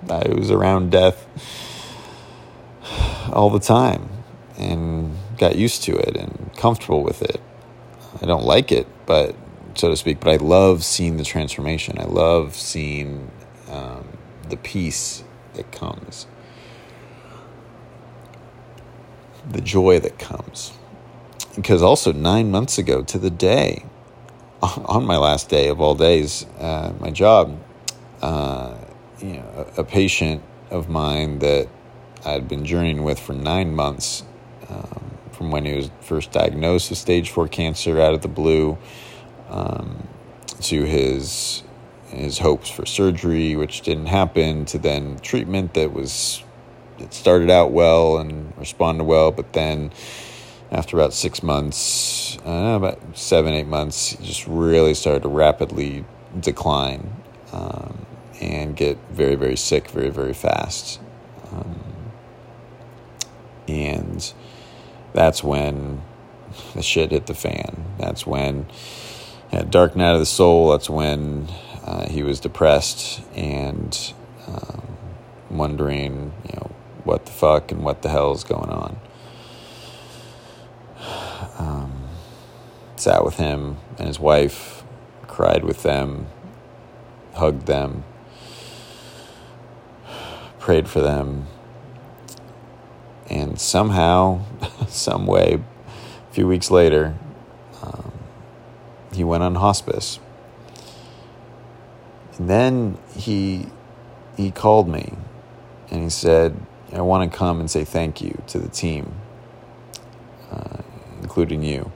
I 0.09 0.29
was 0.29 0.51
around 0.51 0.91
death 0.91 1.27
all 3.31 3.49
the 3.49 3.59
time. 3.59 4.09
And 4.57 5.17
got 5.37 5.55
used 5.57 5.83
to 5.83 5.95
it 5.97 6.15
and 6.15 6.51
comfortable 6.55 7.03
with 7.03 7.21
it. 7.21 7.41
I 8.21 8.25
don't 8.25 8.45
like 8.45 8.71
it, 8.71 8.87
but 9.05 9.35
so 9.75 9.89
to 9.89 9.97
speak, 9.97 10.21
but 10.21 10.29
I 10.29 10.37
love 10.37 10.85
seeing 10.85 11.17
the 11.17 11.25
transformation. 11.25 11.99
I 11.99 12.05
love 12.05 12.55
seeing 12.55 13.29
um, 13.69 14.17
the 14.47 14.57
peace 14.57 15.23
that 15.55 15.71
comes, 15.71 16.27
the 19.49 19.61
joy 19.61 19.99
that 19.99 20.17
comes. 20.17 20.73
Because 21.55 21.81
also, 21.81 22.11
nine 22.11 22.51
months 22.51 22.77
ago 22.77 23.01
to 23.03 23.17
the 23.17 23.29
day, 23.29 23.85
on 24.61 25.05
my 25.05 25.17
last 25.17 25.49
day 25.49 25.67
of 25.67 25.81
all 25.81 25.95
days, 25.95 26.45
uh, 26.59 26.93
my 26.99 27.11
job, 27.11 27.59
uh, 28.21 28.77
you 29.19 29.33
know, 29.33 29.67
a, 29.77 29.83
patient 29.83 30.41
of 30.69 30.89
mine 30.89 31.39
that 31.39 31.67
I'd 32.25 32.47
been 32.47 32.65
journeying 32.65 33.03
with 33.03 33.19
for 33.19 33.33
nine 33.33 33.75
months 33.75 34.23
um, 34.69 35.17
from 35.31 35.51
when 35.51 35.65
he 35.65 35.75
was 35.75 35.89
first 36.01 36.31
diagnosed 36.31 36.89
with 36.89 36.99
stage 36.99 37.29
four 37.29 37.47
cancer 37.47 37.99
out 37.99 38.13
of 38.13 38.21
the 38.21 38.27
blue 38.27 38.77
um, 39.49 40.07
to 40.61 40.83
his 40.83 41.63
his 42.09 42.37
hopes 42.37 42.69
for 42.69 42.85
surgery, 42.85 43.55
which 43.55 43.81
didn't 43.81 44.05
happen, 44.05 44.65
to 44.65 44.77
then 44.77 45.19
treatment 45.19 45.73
that 45.73 45.91
was 45.91 46.43
it 46.99 47.13
started 47.13 47.49
out 47.49 47.71
well 47.71 48.17
and 48.17 48.53
responded 48.57 49.03
well, 49.03 49.31
but 49.31 49.53
then 49.53 49.91
after 50.71 50.97
about 50.97 51.13
six 51.13 51.43
months, 51.43 52.37
uh, 52.45 52.75
about 52.77 52.99
seven 53.17 53.53
eight 53.53 53.67
months, 53.67 54.15
just 54.17 54.47
really 54.47 54.93
started 54.93 55.23
to 55.23 55.29
rapidly 55.29 56.05
decline 56.39 57.11
um, 57.55 58.05
and 58.41 58.75
get 58.75 58.97
very 59.11 59.35
very 59.35 59.55
sick 59.55 59.89
very 59.89 60.09
very 60.09 60.33
fast, 60.33 60.99
um, 61.51 61.79
and 63.67 64.33
that's 65.13 65.43
when 65.43 66.01
the 66.73 66.81
shit 66.83 67.11
hit 67.11 67.27
the 67.27 67.33
fan. 67.33 67.95
That's 67.97 68.27
when 68.27 68.67
dark 69.69 69.95
night 69.95 70.13
of 70.13 70.19
the 70.19 70.25
soul. 70.25 70.71
That's 70.71 70.89
when 70.89 71.47
uh, 71.83 72.09
he 72.09 72.23
was 72.23 72.39
depressed 72.39 73.21
and 73.35 74.13
um, 74.47 74.97
wondering, 75.49 76.33
you 76.45 76.55
know, 76.55 76.71
what 77.03 77.25
the 77.25 77.31
fuck 77.31 77.71
and 77.71 77.83
what 77.83 78.01
the 78.01 78.09
hell 78.09 78.33
is 78.33 78.43
going 78.43 78.69
on. 78.69 78.99
Um, 81.57 82.09
sat 82.95 83.23
with 83.23 83.37
him 83.37 83.77
and 83.97 84.07
his 84.07 84.19
wife, 84.19 84.83
cried 85.27 85.63
with 85.63 85.83
them, 85.83 86.27
hugged 87.35 87.65
them, 87.65 88.03
prayed 90.59 90.87
for 90.87 91.01
them, 91.01 91.47
and 93.29 93.59
somehow, 93.59 94.41
some 94.87 95.25
way, 95.25 95.61
a 96.29 96.33
few 96.33 96.47
weeks 96.47 96.71
later, 96.71 97.15
um, 97.81 98.11
he 99.13 99.23
went 99.23 99.43
on 99.43 99.55
hospice. 99.55 100.19
And 102.37 102.49
then 102.49 102.97
he 103.15 103.67
he 104.35 104.51
called 104.51 104.89
me 104.89 105.13
and 105.89 106.03
he 106.03 106.09
said, 106.09 106.57
I 106.91 107.01
want 107.01 107.29
to 107.29 107.37
come 107.37 107.59
and 107.59 107.69
say 107.69 107.83
thank 107.83 108.21
you 108.21 108.41
to 108.47 108.59
the 108.59 108.67
team, 108.67 109.13
uh, 110.51 110.77
including 111.21 111.63
you. 111.63 111.91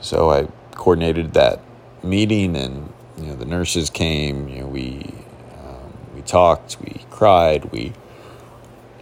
So 0.00 0.30
I 0.30 0.48
coordinated 0.74 1.34
that 1.34 1.60
meeting, 2.02 2.56
and 2.56 2.92
you 3.20 3.26
know 3.26 3.34
the 3.34 3.44
nurses 3.44 3.90
came. 3.90 4.48
You 4.48 4.60
know 4.60 4.66
we 4.66 5.14
um, 5.58 5.92
we 6.14 6.22
talked, 6.22 6.78
we 6.80 7.04
cried, 7.10 7.66
we 7.66 7.92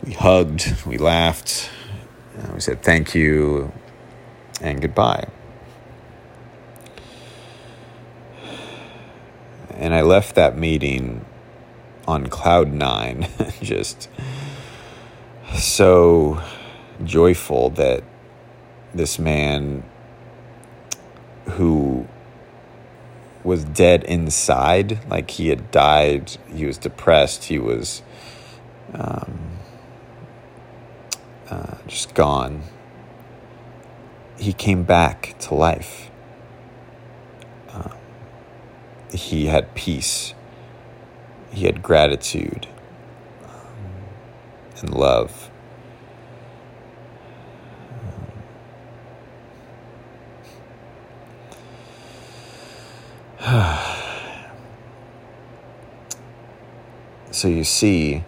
we 0.05 0.13
hugged, 0.13 0.85
we 0.85 0.99
laughed, 0.99 1.71
uh, 2.39 2.53
we 2.53 2.61
said 2.61 2.83
thank 2.83 3.15
you 3.15 3.73
and 4.61 4.81
goodbye. 4.81 5.29
And 9.71 9.95
I 9.95 10.03
left 10.03 10.35
that 10.35 10.59
meeting 10.59 11.25
on 12.09 12.27
cloud 12.27 12.73
nine, 12.73 13.29
just 13.63 14.09
so 15.55 16.43
joyful 17.05 17.71
that 17.71 18.03
this 18.93 19.19
man 19.21 19.85
who 21.51 22.09
was 23.45 23.65
dead 23.65 24.05
inside, 24.05 24.99
like 25.09 25.31
he 25.31 25.49
had 25.49 25.71
died, 25.71 26.37
he 26.53 26.67
was 26.67 26.79
depressed, 26.79 27.45
he 27.45 27.59
was 27.59 28.03
um, 28.95 29.59
uh, 31.51 31.77
just 31.87 32.15
gone. 32.15 32.63
He 34.39 34.53
came 34.53 34.85
back 34.85 35.35
to 35.41 35.55
life. 35.55 36.11
Um, 37.71 37.93
he 39.13 39.47
had 39.47 39.75
peace. 39.75 40.35
He 41.51 41.65
had 41.65 41.83
gratitude 41.83 42.69
um, 43.45 43.51
and 44.81 44.95
love. 44.95 45.51
so 57.31 57.49
you 57.49 57.65
see 57.65 58.23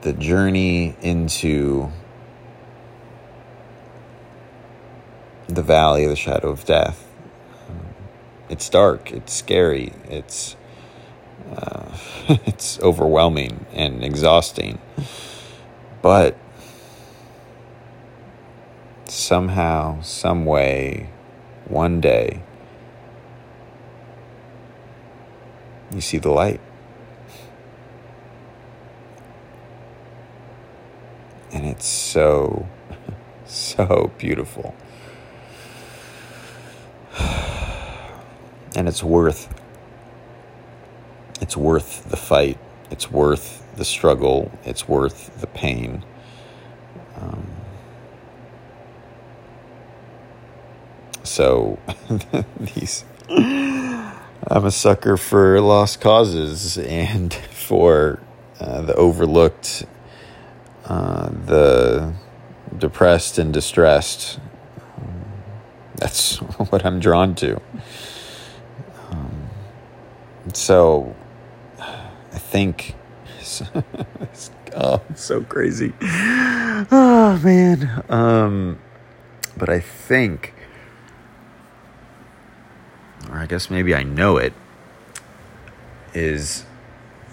the 0.00 0.12
journey 0.12 0.96
into 1.02 1.92
the 5.46 5.62
valley 5.62 6.02
of 6.02 6.10
the 6.10 6.16
shadow 6.16 6.48
of 6.48 6.64
death. 6.64 7.06
It's 8.48 8.68
dark, 8.68 9.12
it's 9.12 9.32
scary, 9.32 9.92
it's 10.08 10.56
uh, 11.54 11.96
it's 12.28 12.80
overwhelming 12.80 13.66
and 13.72 14.02
exhausting. 14.02 14.80
But 16.02 16.36
somehow, 19.04 20.00
some 20.00 20.44
way, 20.44 21.10
one 21.68 22.00
day, 22.00 22.42
you 25.96 26.02
see 26.02 26.18
the 26.18 26.30
light. 26.30 26.60
And 31.52 31.64
it's 31.64 31.86
so, 31.86 32.68
so 33.46 34.12
beautiful. 34.18 34.74
And 38.76 38.88
it's 38.88 39.02
worth 39.02 39.48
it's 41.40 41.56
worth 41.56 42.10
the 42.10 42.16
fight. 42.18 42.58
It's 42.90 43.10
worth 43.10 43.66
the 43.76 43.86
struggle. 43.86 44.50
It's 44.64 44.86
worth 44.86 45.40
the 45.40 45.46
pain. 45.46 46.04
Um, 47.18 47.46
so 51.22 51.78
these 52.60 53.04
I'm 54.44 54.64
a 54.64 54.70
sucker 54.70 55.16
for 55.16 55.60
lost 55.60 56.00
causes 56.00 56.78
and 56.78 57.32
for 57.50 58.20
uh, 58.60 58.82
the 58.82 58.94
overlooked, 58.94 59.84
uh, 60.84 61.30
the 61.30 62.14
depressed 62.76 63.38
and 63.38 63.52
distressed. 63.52 64.38
That's 65.96 66.36
what 66.70 66.84
I'm 66.84 67.00
drawn 67.00 67.34
to. 67.36 67.60
Um, 69.10 69.48
so 70.52 71.14
I 71.78 72.38
think. 72.38 72.94
oh, 74.76 75.02
so 75.14 75.42
crazy. 75.42 75.92
Oh, 76.02 77.40
man. 77.44 78.04
Um, 78.08 78.78
but 79.56 79.68
I 79.68 79.80
think 79.80 80.52
I 83.46 83.48
guess 83.48 83.70
maybe 83.70 83.94
I 83.94 84.02
know 84.02 84.38
it, 84.38 84.52
is 86.12 86.64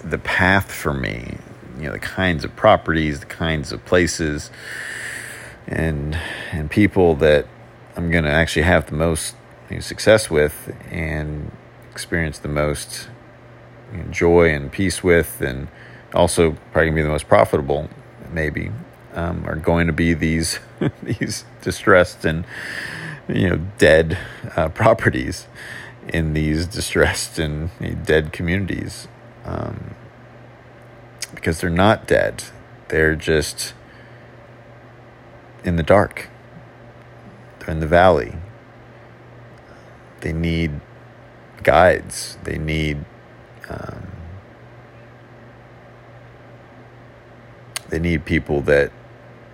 the 0.04 0.20
path 0.20 0.72
for 0.72 0.94
me. 0.94 1.40
You 1.80 1.86
know, 1.86 1.94
the 1.94 1.98
kinds 1.98 2.46
of 2.46 2.56
properties, 2.56 3.22
the 3.22 3.26
kinds 3.26 3.72
of 3.72 3.84
places, 3.84 4.52
and 5.66 6.14
and 6.52 6.70
people 6.70 7.16
that 7.16 7.48
I'm 7.96 8.12
going 8.12 8.26
to 8.26 8.30
actually 8.30 8.62
have 8.62 8.86
the 8.86 8.96
most 8.96 9.36
you 9.72 9.78
know, 9.78 9.82
success 9.82 10.30
with 10.30 10.78
and 10.92 11.52
experience 11.92 12.38
the 12.38 12.48
most 12.48 13.08
you 13.92 13.98
know, 13.98 14.12
joy 14.12 14.54
and 14.54 14.72
peace 14.72 15.04
with, 15.04 15.42
and 15.42 15.68
also 16.14 16.52
probably 16.72 16.92
going 16.92 16.92
to 16.92 16.96
be 16.98 17.02
the 17.02 17.10
most 17.10 17.28
profitable, 17.28 17.90
maybe, 18.32 18.70
um, 19.16 19.44
are 19.48 19.56
going 19.56 19.88
to 19.88 19.94
be 19.94 20.14
these 20.14 20.60
these 21.02 21.44
distressed 21.64 22.24
and 22.24 22.46
you 23.28 23.50
know 23.50 23.58
dead 23.80 24.20
uh, 24.56 24.70
properties 24.70 25.48
in 26.10 26.34
these 26.34 26.68
distressed 26.68 27.40
and 27.40 27.70
dead 28.06 28.32
communities 28.32 29.08
um, 29.46 29.96
because 31.34 31.62
they're 31.62 31.70
not 31.70 32.08
dead. 32.08 32.44
They're 32.90 33.16
just 33.16 33.74
in 35.64 35.76
the 35.76 35.84
dark. 35.84 36.30
They're 37.60 37.72
in 37.72 37.80
the 37.80 37.88
valley. 37.88 38.36
They 40.22 40.34
need 40.34 40.80
guides. 41.64 42.38
They 42.44 42.58
need 42.58 43.04
um, 43.70 44.08
they 47.90 48.00
need 48.00 48.26
people 48.26 48.62
that 48.62 48.92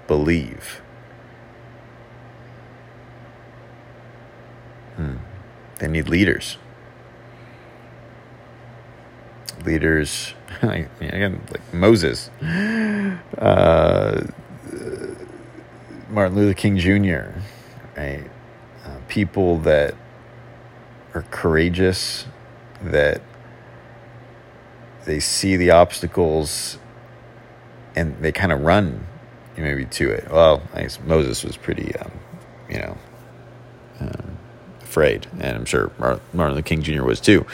believe. 0.07 0.81
Hmm. 4.95 5.17
They 5.79 5.87
need 5.87 6.07
leaders. 6.07 6.57
Leaders, 9.65 10.33
again, 10.61 11.41
like 11.51 11.73
Moses, 11.73 12.29
uh, 13.37 14.25
Martin 16.09 16.35
Luther 16.35 16.53
King 16.53 16.77
Jr., 16.77 17.39
right? 17.97 18.23
Uh, 18.85 18.97
people 19.09 19.57
that 19.59 19.95
are 21.13 21.23
courageous, 21.29 22.25
that 22.81 23.21
they 25.05 25.19
see 25.19 25.57
the 25.57 25.71
obstacles 25.71 26.77
and 27.95 28.15
they 28.21 28.31
kind 28.31 28.51
of 28.51 28.61
run 28.61 29.05
maybe 29.57 29.85
to 29.85 30.09
it. 30.09 30.29
Well, 30.31 30.61
I 30.73 30.83
guess 30.83 30.99
Moses 31.01 31.43
was 31.43 31.57
pretty, 31.57 31.95
um, 31.97 32.11
you 32.69 32.79
know, 32.79 32.97
um, 33.99 34.28
afraid, 34.89 35.27
and 35.39 35.55
I'm 35.55 35.65
sure 35.65 35.91
Martin 35.99 36.55
Luther 36.55 36.61
King 36.63 36.81
Jr. 36.81 37.03
was 37.03 37.21
too. 37.21 37.45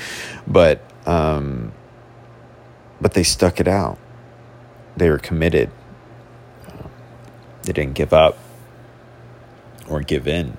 But 0.47 0.79
um, 1.05 1.73
but 3.01 3.13
they 3.13 3.23
stuck 3.23 3.59
it 3.59 3.67
out. 3.67 3.99
They 4.95 5.09
were 5.09 5.19
committed. 5.19 5.69
they 7.63 7.73
didn't 7.73 7.95
give 7.95 8.13
up 8.13 8.37
or 9.89 9.99
give 9.99 10.27
in, 10.27 10.57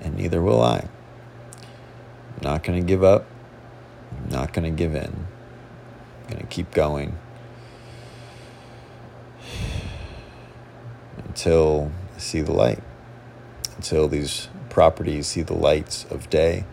and 0.00 0.16
neither 0.16 0.40
will 0.40 0.62
I. 0.62 0.88
I'm 2.36 2.42
not 2.42 2.64
going 2.64 2.80
to 2.80 2.86
give 2.86 3.04
up. 3.04 3.26
I'm 4.10 4.30
not 4.30 4.54
going 4.54 4.64
to 4.64 4.76
give 4.76 4.94
in. 4.94 5.26
I'm 6.22 6.30
going 6.30 6.40
to 6.40 6.46
keep 6.46 6.70
going 6.70 7.18
until 11.18 11.92
I 12.16 12.18
see 12.18 12.40
the 12.40 12.52
light 12.52 12.82
until 13.76 14.08
these 14.08 14.48
properties 14.70 15.28
see 15.28 15.42
the 15.42 15.54
lights 15.54 16.04
of 16.10 16.28
day, 16.30 16.64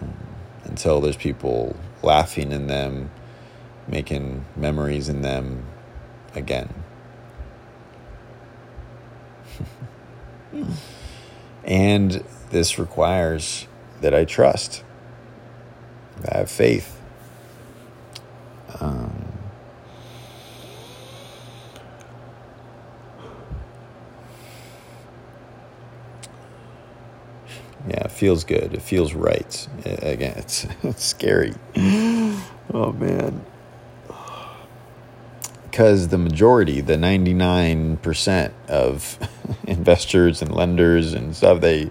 um, 0.00 0.16
until 0.64 1.00
there's 1.00 1.16
people 1.16 1.76
laughing 2.02 2.52
in 2.52 2.66
them, 2.66 3.10
making 3.86 4.44
memories 4.56 5.08
in 5.08 5.22
them 5.22 5.64
again. 6.34 6.72
and 11.64 12.24
this 12.50 12.78
requires 12.78 13.66
that 14.00 14.14
I 14.14 14.24
trust. 14.24 14.84
I 16.32 16.38
have 16.38 16.50
faith. 16.50 17.00
Um, 18.80 19.24
yeah, 27.88 28.04
it 28.04 28.07
feels 28.18 28.42
good. 28.44 28.74
It 28.74 28.82
feels 28.82 29.14
right. 29.14 29.68
Again, 29.84 30.34
it's, 30.36 30.66
it's 30.82 31.04
scary. 31.04 31.54
Oh, 32.74 32.92
man. 32.92 33.44
Because 35.70 36.08
the 36.08 36.18
majority, 36.18 36.80
the 36.80 36.96
99% 36.96 38.52
of 38.68 39.18
investors 39.66 40.42
and 40.42 40.52
lenders 40.52 41.12
and 41.14 41.34
stuff, 41.34 41.60
they 41.60 41.90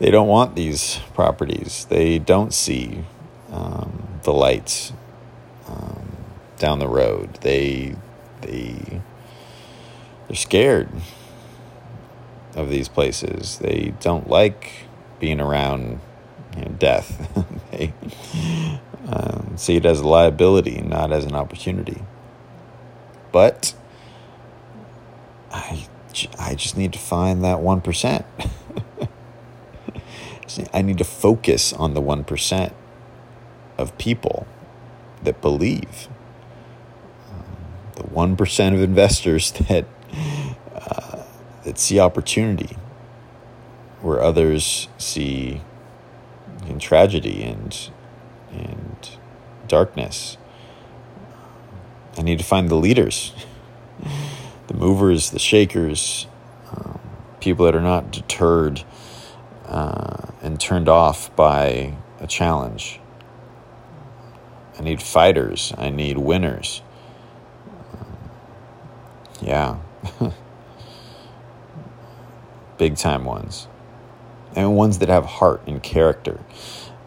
they 0.00 0.10
don't 0.10 0.26
want 0.26 0.56
these 0.56 0.98
properties. 1.14 1.86
They 1.88 2.18
don't 2.18 2.52
see 2.52 3.04
um, 3.52 4.18
the 4.24 4.32
lights 4.32 4.92
um, 5.68 6.16
down 6.58 6.80
the 6.80 6.88
road. 6.88 7.38
They 7.42 7.94
they 8.40 9.00
they're 10.26 10.36
scared 10.36 10.88
of 12.56 12.70
these 12.70 12.88
places. 12.88 13.58
They 13.58 13.94
don't 14.00 14.28
like 14.28 14.83
being 15.24 15.40
around 15.40 15.98
you 16.54 16.60
know, 16.60 16.70
death. 16.78 17.08
they 17.70 17.94
um, 19.08 19.54
see 19.56 19.76
it 19.76 19.86
as 19.86 20.00
a 20.00 20.06
liability, 20.06 20.82
not 20.82 21.12
as 21.12 21.24
an 21.24 21.34
opportunity. 21.34 22.02
But 23.32 23.74
I, 25.50 25.86
I 26.38 26.54
just 26.56 26.76
need 26.76 26.92
to 26.92 26.98
find 26.98 27.42
that 27.42 27.56
1%. 27.60 28.24
I 30.74 30.82
need 30.82 30.98
to 30.98 31.04
focus 31.04 31.72
on 31.72 31.94
the 31.94 32.02
1% 32.02 32.74
of 33.78 33.96
people 33.96 34.46
that 35.22 35.40
believe. 35.40 36.08
Um, 37.30 37.46
the 37.96 38.02
1% 38.02 38.74
of 38.74 38.82
investors 38.82 39.52
that, 39.68 39.86
uh, 40.74 41.22
that 41.64 41.78
see 41.78 41.98
opportunity 41.98 42.76
where 44.04 44.20
others 44.20 44.86
see 44.98 45.62
in 46.68 46.78
tragedy 46.78 47.42
and, 47.42 47.90
and 48.52 49.08
darkness. 49.66 50.36
I 52.18 52.20
need 52.20 52.38
to 52.38 52.44
find 52.44 52.68
the 52.68 52.74
leaders, 52.74 53.32
the 54.66 54.74
movers, 54.74 55.30
the 55.30 55.38
shakers, 55.38 56.26
um, 56.70 57.00
people 57.40 57.64
that 57.64 57.74
are 57.74 57.80
not 57.80 58.10
deterred 58.12 58.84
uh, 59.64 60.26
and 60.42 60.60
turned 60.60 60.90
off 60.90 61.34
by 61.34 61.96
a 62.20 62.26
challenge. 62.26 63.00
I 64.78 64.82
need 64.82 65.00
fighters. 65.00 65.72
I 65.78 65.88
need 65.88 66.18
winners. 66.18 66.82
Um, 67.94 68.18
yeah. 69.40 69.76
Big 72.76 72.96
time 72.98 73.24
ones. 73.24 73.66
And 74.54 74.76
ones 74.76 74.98
that 74.98 75.08
have 75.08 75.24
heart 75.24 75.62
and 75.66 75.82
character. 75.82 76.40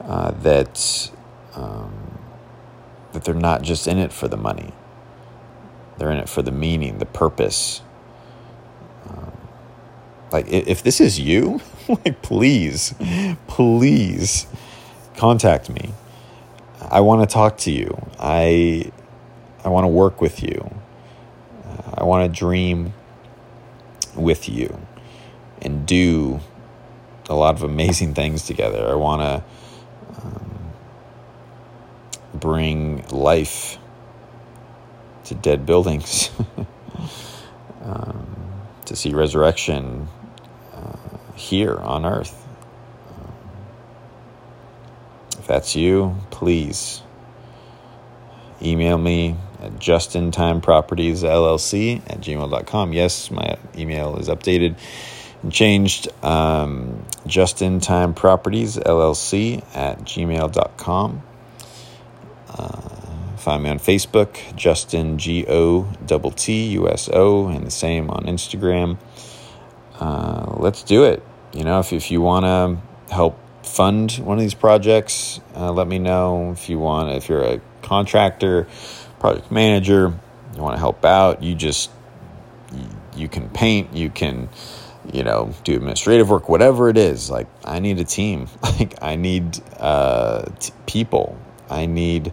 Uh, 0.02 0.32
that, 0.32 1.12
um, 1.56 2.18
that 3.12 3.26
they're 3.26 3.34
not 3.34 3.62
just 3.62 3.88
in 3.88 3.98
it 3.98 4.14
for 4.14 4.28
the 4.30 4.38
money, 4.38 4.72
they're 5.98 6.12
in 6.12 6.18
it 6.18 6.30
for 6.30 6.42
the 6.42 6.52
meaning, 6.52 7.00
the 7.00 7.06
purpose. 7.06 7.82
Um, 9.10 9.36
like, 10.32 10.48
if 10.48 10.82
this 10.82 11.02
is 11.02 11.20
you, 11.20 11.60
like, 11.90 12.22
please, 12.22 12.96
please 13.48 14.48
contact 15.18 15.70
me. 15.70 15.94
I 16.82 17.02
want 17.02 17.28
to 17.28 17.34
talk 17.34 17.58
to 17.60 17.72
you. 17.72 17.98
I 18.20 18.92
I 19.64 19.70
want 19.70 19.84
to 19.84 19.90
work 19.90 20.22
with 20.22 20.42
you. 20.42 20.74
Uh, 21.66 21.96
I 21.96 22.04
want 22.04 22.32
to 22.32 22.40
dream 22.40 22.94
with 24.16 24.48
you 24.48 24.80
and 25.62 25.86
do 25.86 26.40
a 27.30 27.36
lot 27.36 27.56
of 27.56 27.64
amazing 27.64 28.14
things 28.14 28.46
together. 28.46 28.88
I 28.88 28.96
want 28.96 29.22
to 29.22 29.44
um, 30.24 30.60
bring 32.34 33.06
life 33.08 33.78
to 35.26 35.36
dead 35.36 35.66
buildings, 35.66 36.30
um, 37.84 38.36
to 38.86 38.96
see 38.96 39.14
resurrection 39.14 40.08
uh, 40.74 40.96
here 41.36 41.76
on 41.78 42.06
earth. 42.06 42.46
If 45.38 45.48
that's 45.48 45.76
you, 45.76 46.16
please 46.32 47.02
email 48.62 48.98
me 48.98 49.36
at 49.62 49.74
justintimepropertiesllc 49.74 52.10
at 52.10 52.22
gmail.com. 52.22 52.94
Yes, 52.94 53.30
my 53.32 53.58
email 53.78 54.16
is 54.18 54.30
updated 54.30 54.78
and 55.44 55.52
changed. 55.52 56.08
Um, 56.24 57.04
justintimepropertiesllc 57.28 59.76
at 59.76 60.00
gmail.com. 60.00 61.22
Uh, 62.50 62.90
find 63.38 63.64
me 63.64 63.70
on 63.70 63.80
Facebook, 63.80 64.56
Justin 64.56 65.18
G 65.18 65.46
O 65.48 65.90
T 66.08 66.32
T 66.36 66.68
U 66.70 66.90
S 66.90 67.10
O, 67.12 67.48
and 67.48 67.66
the 67.66 67.72
same 67.72 68.10
on 68.10 68.26
Instagram. 68.26 68.98
Uh, 70.00 70.56
let's 70.58 70.84
do 70.84 71.04
it. 71.04 71.24
You 71.54 71.64
know, 71.64 71.80
if, 71.80 71.94
if 71.94 72.12
you 72.12 72.22
want 72.22 72.46
to 72.46 73.14
help 73.14 73.40
fund 73.64 74.12
one 74.14 74.38
of 74.38 74.42
these 74.42 74.54
projects, 74.54 75.40
uh, 75.56 75.72
let 75.72 75.88
me 75.88 76.00
know 76.00 76.52
if 76.52 76.70
you 76.70 76.80
want. 76.80 77.16
If 77.16 77.30
you're 77.30 77.44
a 77.44 77.62
contractor, 77.82 78.68
project 79.20 79.52
manager, 79.52 80.14
you 80.56 80.62
want 80.62 80.76
to 80.76 80.80
help 80.80 81.04
out, 81.06 81.44
you 81.44 81.56
just 81.56 81.92
you 83.16 83.28
can 83.28 83.50
paint, 83.50 83.94
you 83.94 84.10
can 84.10 84.50
you 85.14 85.24
know 85.24 85.54
do 85.64 85.76
administrative 85.76 86.30
work, 86.30 86.50
whatever 86.50 86.90
it 86.90 86.98
is. 86.98 87.30
Like 87.30 87.48
I 87.64 87.80
need 87.80 88.00
a 88.00 88.06
team. 88.06 88.48
Like 88.62 89.02
I 89.02 89.16
need 89.16 89.60
uh, 89.80 90.46
t- 90.60 90.74
people. 90.86 91.38
I 91.70 91.86
need 91.86 92.32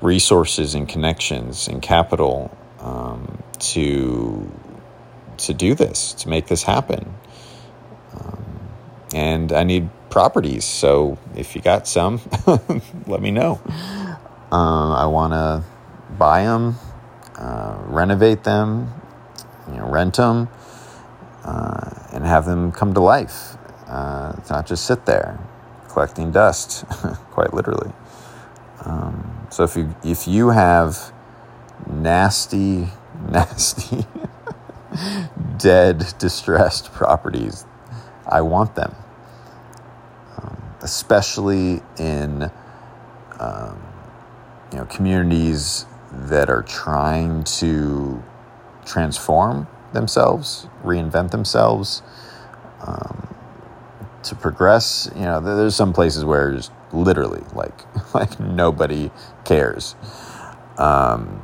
resources 0.00 0.74
and 0.74 0.88
connections 0.88 1.68
and 1.68 1.82
capital 1.82 2.56
um, 2.80 3.42
to 3.58 4.50
to 5.38 5.54
do 5.54 5.74
this 5.74 6.12
to 6.14 6.28
make 6.28 6.46
this 6.46 6.62
happen. 6.62 7.14
Um, 8.14 8.44
and 9.14 9.52
I 9.52 9.64
need 9.64 9.88
properties. 10.10 10.64
So 10.64 11.18
if 11.34 11.54
you 11.54 11.62
got 11.62 11.88
some, 11.88 12.20
let 13.06 13.22
me 13.22 13.30
know. 13.30 13.60
Uh, 14.52 14.94
I 14.94 15.06
want 15.06 15.32
to 15.32 15.64
buy 16.18 16.42
them, 16.42 16.76
uh, 17.36 17.78
renovate 17.86 18.44
them, 18.44 18.92
you 19.68 19.76
know, 19.76 19.88
rent 19.88 20.16
them, 20.16 20.48
uh, 21.44 21.90
and 22.12 22.24
have 22.24 22.44
them 22.44 22.72
come 22.72 22.94
to 22.94 23.00
life. 23.00 23.56
Uh, 23.86 24.34
it's 24.38 24.50
not 24.50 24.66
just 24.66 24.86
sit 24.86 25.06
there 25.06 25.38
collecting 25.88 26.30
dust, 26.30 26.84
quite 27.30 27.52
literally. 27.52 27.92
Um, 28.84 29.46
so 29.50 29.64
if 29.64 29.76
you 29.76 29.94
if 30.04 30.28
you 30.28 30.50
have 30.50 31.12
nasty, 31.88 32.88
nasty, 33.28 34.06
dead, 35.58 36.14
distressed 36.18 36.92
properties, 36.92 37.66
I 38.26 38.42
want 38.42 38.74
them 38.76 38.94
especially 40.82 41.82
in 41.98 42.50
um, 43.38 43.82
you 44.72 44.78
know 44.78 44.84
communities 44.86 45.86
that 46.12 46.50
are 46.50 46.62
trying 46.62 47.44
to 47.44 48.22
transform 48.84 49.66
themselves, 49.92 50.68
reinvent 50.84 51.30
themselves, 51.30 52.02
um, 52.86 53.34
to 54.22 54.34
progress. 54.34 55.10
You 55.14 55.22
know, 55.22 55.40
there's 55.40 55.76
some 55.76 55.92
places 55.92 56.24
where 56.24 56.52
just 56.54 56.72
literally 56.92 57.42
like 57.54 57.84
like 58.14 58.40
nobody 58.40 59.10
cares. 59.44 59.94
Um, 60.78 61.42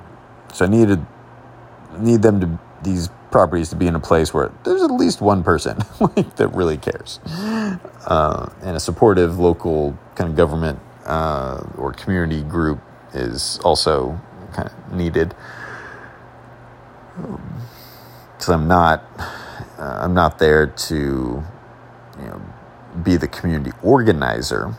so 0.53 0.65
I 0.65 0.69
needed 0.69 1.05
need 1.99 2.23
them 2.23 2.41
to 2.41 2.59
these 2.83 3.09
properties 3.31 3.71
to 3.71 3.77
be 3.77 3.87
in 3.87 3.95
a 3.95 4.01
place 4.01 4.33
where 4.33 4.53
there's 4.65 4.83
at 4.83 4.91
least 4.91 5.21
one 5.21 5.43
person 5.43 5.79
like, 6.01 6.37
that 6.37 6.49
really 6.55 6.77
cares, 6.77 7.21
uh, 8.07 8.53
and 8.63 8.77
a 8.77 8.81
supportive 8.81 9.39
local 9.39 9.99
kind 10.15 10.31
of 10.31 10.37
government 10.37 10.79
uh, 11.05 11.63
or 11.77 11.93
community 11.93 12.43
group 12.43 12.81
is 13.15 13.59
also 13.65 14.19
kind 14.53 14.69
of 14.69 14.93
needed. 14.93 15.35
Because 18.37 18.51
I'm 18.51 18.69
not, 18.69 19.05
uh, 19.79 20.01
I'm 20.03 20.15
not 20.15 20.39
there 20.39 20.67
to, 20.67 21.45
you 22.19 22.27
know, 22.27 22.43
be 23.03 23.17
the 23.17 23.29
community 23.29 23.73
organizer 23.83 24.75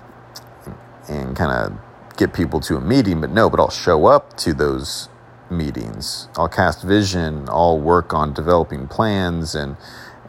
and 1.09 1.35
kind 1.35 1.51
of 1.51 1.79
get 2.17 2.33
people 2.33 2.59
to 2.61 2.77
a 2.77 2.81
meeting, 2.81 3.21
but 3.21 3.31
no, 3.31 3.49
but 3.49 3.59
I'll 3.59 3.69
show 3.71 4.07
up 4.07 4.37
to 4.37 4.53
those 4.53 5.09
meetings. 5.49 6.27
I'll 6.37 6.49
cast 6.49 6.83
vision. 6.83 7.47
I'll 7.49 7.79
work 7.79 8.13
on 8.13 8.33
developing 8.33 8.87
plans 8.87 9.55
and 9.55 9.77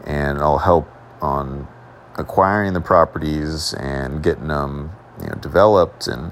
and 0.05 0.39
I'll 0.39 0.59
help 0.59 0.87
on 1.21 1.67
acquiring 2.17 2.73
the 2.73 2.81
properties 2.81 3.73
and 3.75 4.23
getting 4.23 4.47
them 4.47 4.91
you 5.21 5.27
know 5.27 5.35
developed 5.35 6.07
and 6.07 6.31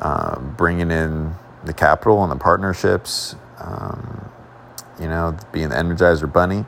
uh, 0.00 0.38
bringing 0.40 0.90
in 0.90 1.34
the 1.64 1.72
capital 1.72 2.22
and 2.22 2.32
the 2.32 2.36
partnerships. 2.36 3.36
Um, 3.58 4.30
you 5.00 5.08
know, 5.08 5.36
being 5.52 5.70
the 5.70 5.76
Energizer 5.76 6.30
Bunny, 6.30 6.64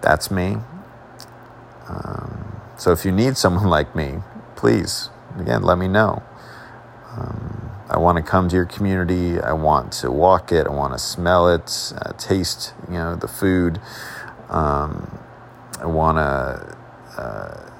that's 0.00 0.30
me. 0.30 0.58
Um, 1.88 2.60
so 2.76 2.92
if 2.92 3.04
you 3.04 3.12
need 3.12 3.36
someone 3.36 3.66
like 3.68 3.94
me, 3.94 4.18
please, 4.56 5.10
again, 5.38 5.62
let 5.62 5.78
me 5.78 5.88
know. 5.88 6.22
Um, 7.16 7.70
I 7.88 7.98
want 7.98 8.16
to 8.16 8.22
come 8.22 8.48
to 8.48 8.56
your 8.56 8.64
community. 8.64 9.40
I 9.40 9.52
want 9.52 9.92
to 9.92 10.10
walk 10.10 10.50
it. 10.50 10.66
I 10.66 10.70
want 10.70 10.94
to 10.94 10.98
smell 10.98 11.48
it, 11.48 11.92
uh, 11.96 12.12
taste, 12.12 12.72
you 12.88 12.94
know, 12.94 13.14
the 13.14 13.28
food. 13.28 13.80
Um, 14.48 15.18
I 15.80 15.86
want 15.86 16.18
to 16.18 16.76
uh, 17.20 17.70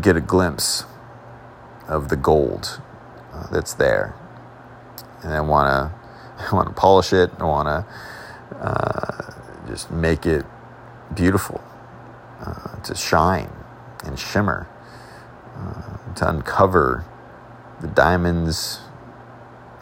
get 0.00 0.16
a 0.16 0.20
glimpse 0.20 0.84
of 1.88 2.08
the 2.08 2.16
gold 2.16 2.80
uh, 3.32 3.46
that's 3.52 3.74
there, 3.74 4.14
and 5.22 5.32
I 5.32 5.40
want 5.40 5.68
to 5.68 6.03
I 6.38 6.54
want 6.54 6.68
to 6.68 6.74
polish 6.74 7.12
it. 7.12 7.30
I 7.38 7.44
want 7.44 7.68
to 7.68 8.56
uh, 8.56 9.34
just 9.68 9.90
make 9.90 10.26
it 10.26 10.44
beautiful, 11.14 11.62
uh, 12.40 12.80
to 12.82 12.94
shine 12.94 13.50
and 14.04 14.18
shimmer, 14.18 14.68
uh, 15.56 16.14
to 16.14 16.28
uncover 16.28 17.04
the 17.80 17.86
diamonds 17.88 18.80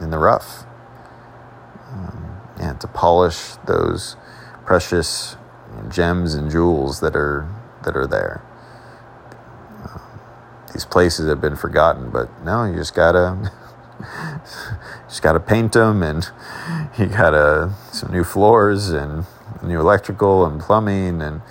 in 0.01 0.11
the 0.11 0.19
rough. 0.19 0.65
Um, 1.91 2.41
yeah, 2.59 2.73
to 2.75 2.87
polish 2.89 3.57
those 3.67 4.17
precious 4.65 5.37
gems 5.89 6.35
and 6.35 6.51
jewels 6.51 7.01
that 7.01 7.17
are 7.17 7.49
that 7.85 7.97
are 7.97 8.07
there. 8.07 8.43
Uh, 9.85 9.99
these 10.73 10.85
places 10.85 11.29
have 11.29 11.41
been 11.41 11.57
forgotten, 11.57 12.11
but 12.11 12.29
no, 12.45 12.65
you 12.65 12.77
just 12.77 12.95
gotta 12.95 13.53
just 15.13 15.21
gotta 15.21 15.41
paint 15.41 15.75
them, 15.75 16.03
and 16.03 16.27
you 16.99 17.05
gotta 17.05 17.71
some 17.93 18.11
new 18.11 18.25
floors 18.25 18.89
and 18.89 19.27
new 19.63 19.79
electrical 19.79 20.47
and 20.47 20.59
plumbing 20.59 21.21
and 21.21 21.43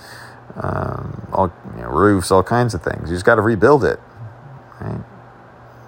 um, 0.56 1.30
all 1.32 1.54
you 1.76 1.84
know, 1.84 1.90
roofs, 1.90 2.32
all 2.32 2.42
kinds 2.42 2.74
of 2.74 2.82
things. 2.82 3.12
You 3.12 3.16
just 3.16 3.26
got 3.26 3.36
to 3.36 3.42
rebuild 3.42 3.84
it, 3.84 4.00
right? 4.82 5.02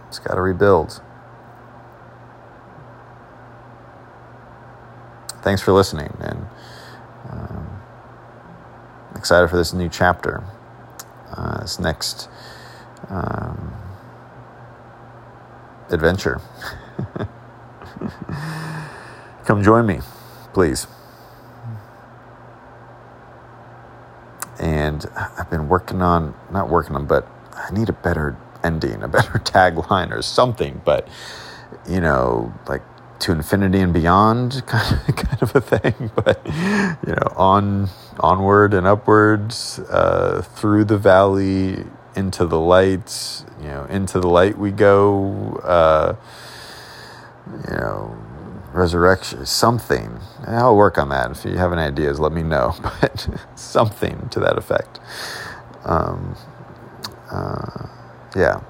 It's 0.07 0.19
got 0.19 0.35
to 0.35 0.41
rebuild. 0.41 1.01
Thanks 5.41 5.63
for 5.63 5.71
listening, 5.71 6.15
and 6.19 6.45
um, 7.31 7.81
excited 9.15 9.49
for 9.49 9.57
this 9.57 9.73
new 9.73 9.89
chapter. 9.89 10.43
Uh, 11.35 11.61
this 11.61 11.79
next 11.79 12.29
um, 13.09 13.73
adventure. 15.89 16.39
Come 19.45 19.63
join 19.63 19.85
me, 19.85 19.99
please. 20.53 20.87
And 24.59 25.05
I've 25.37 25.49
been 25.49 25.67
working 25.67 26.01
on, 26.01 26.33
not 26.51 26.69
working 26.69 26.95
on, 26.95 27.05
but 27.05 27.27
I 27.53 27.71
need 27.71 27.89
a 27.89 27.93
better 27.93 28.37
ending, 28.63 29.03
a 29.03 29.07
better 29.07 29.31
tagline 29.39 30.11
or 30.11 30.21
something. 30.21 30.81
But, 30.85 31.07
you 31.87 31.99
know, 31.99 32.53
like 32.67 32.83
to 33.19 33.31
infinity 33.31 33.79
and 33.79 33.93
beyond 33.93 34.63
kind 34.67 34.99
of, 35.07 35.15
kind 35.15 35.41
of 35.41 35.55
a 35.55 35.61
thing. 35.61 36.11
But, 36.15 36.41
you 37.05 37.13
know, 37.13 37.33
on, 37.35 37.89
onward 38.19 38.73
and 38.73 38.87
upwards, 38.87 39.79
uh, 39.79 40.43
through 40.55 40.85
the 40.85 40.97
valley, 40.97 41.85
into 42.15 42.45
the 42.45 42.59
light, 42.59 43.43
you 43.61 43.67
know, 43.67 43.85
into 43.85 44.19
the 44.19 44.27
light 44.27 44.57
we 44.57 44.71
go, 44.71 45.59
uh, 45.63 46.15
you 47.47 47.75
know, 47.75 48.17
resurrection, 48.73 49.45
something. 49.45 50.19
I'll 50.47 50.75
work 50.75 50.97
on 50.97 51.09
that. 51.09 51.31
If 51.31 51.45
you 51.45 51.57
have 51.57 51.71
any 51.71 51.81
ideas, 51.81 52.19
let 52.19 52.31
me 52.31 52.43
know. 52.43 52.75
But 53.01 53.27
something 53.55 54.29
to 54.29 54.39
that 54.39 54.57
effect. 54.57 54.99
Um, 55.85 56.35
uh, 57.31 57.87
yeah. 58.35 58.61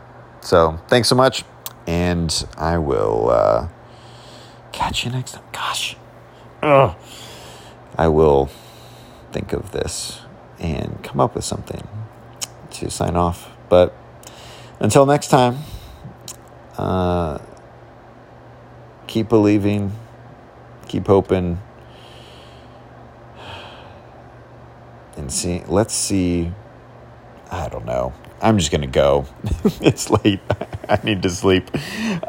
So 0.41 0.79
thanks 0.87 1.07
so 1.07 1.15
much. 1.15 1.43
And 1.87 2.45
I 2.57 2.77
will 2.77 3.29
uh, 3.29 3.67
catch 4.71 5.05
you 5.05 5.11
next 5.11 5.33
time. 5.33 5.43
Gosh. 5.51 5.95
Ugh. 6.61 6.95
I 7.97 8.07
will 8.07 8.49
think 9.31 9.53
of 9.53 9.71
this 9.71 10.21
and 10.59 11.03
come 11.03 11.19
up 11.19 11.35
with 11.35 11.43
something 11.43 11.87
to 12.71 12.89
sign 12.89 13.15
off. 13.15 13.49
But 13.69 13.93
until 14.79 15.05
next 15.05 15.27
time, 15.27 15.59
uh, 16.77 17.39
keep 19.13 19.29
believing, 19.29 19.91
keep 20.87 21.05
hoping, 21.05 21.59
and 25.15 25.31
see. 25.31 25.61
Let's 25.67 25.93
see. 25.93 26.51
I 27.51 27.69
don't 27.69 27.85
know. 27.85 28.11
I'm 28.41 28.57
just 28.57 28.71
gonna 28.71 28.87
go. 28.87 29.27
it's 29.81 30.09
late. 30.09 30.39
I 30.89 30.99
need 31.03 31.21
to 31.21 31.29
sleep. 31.29 31.69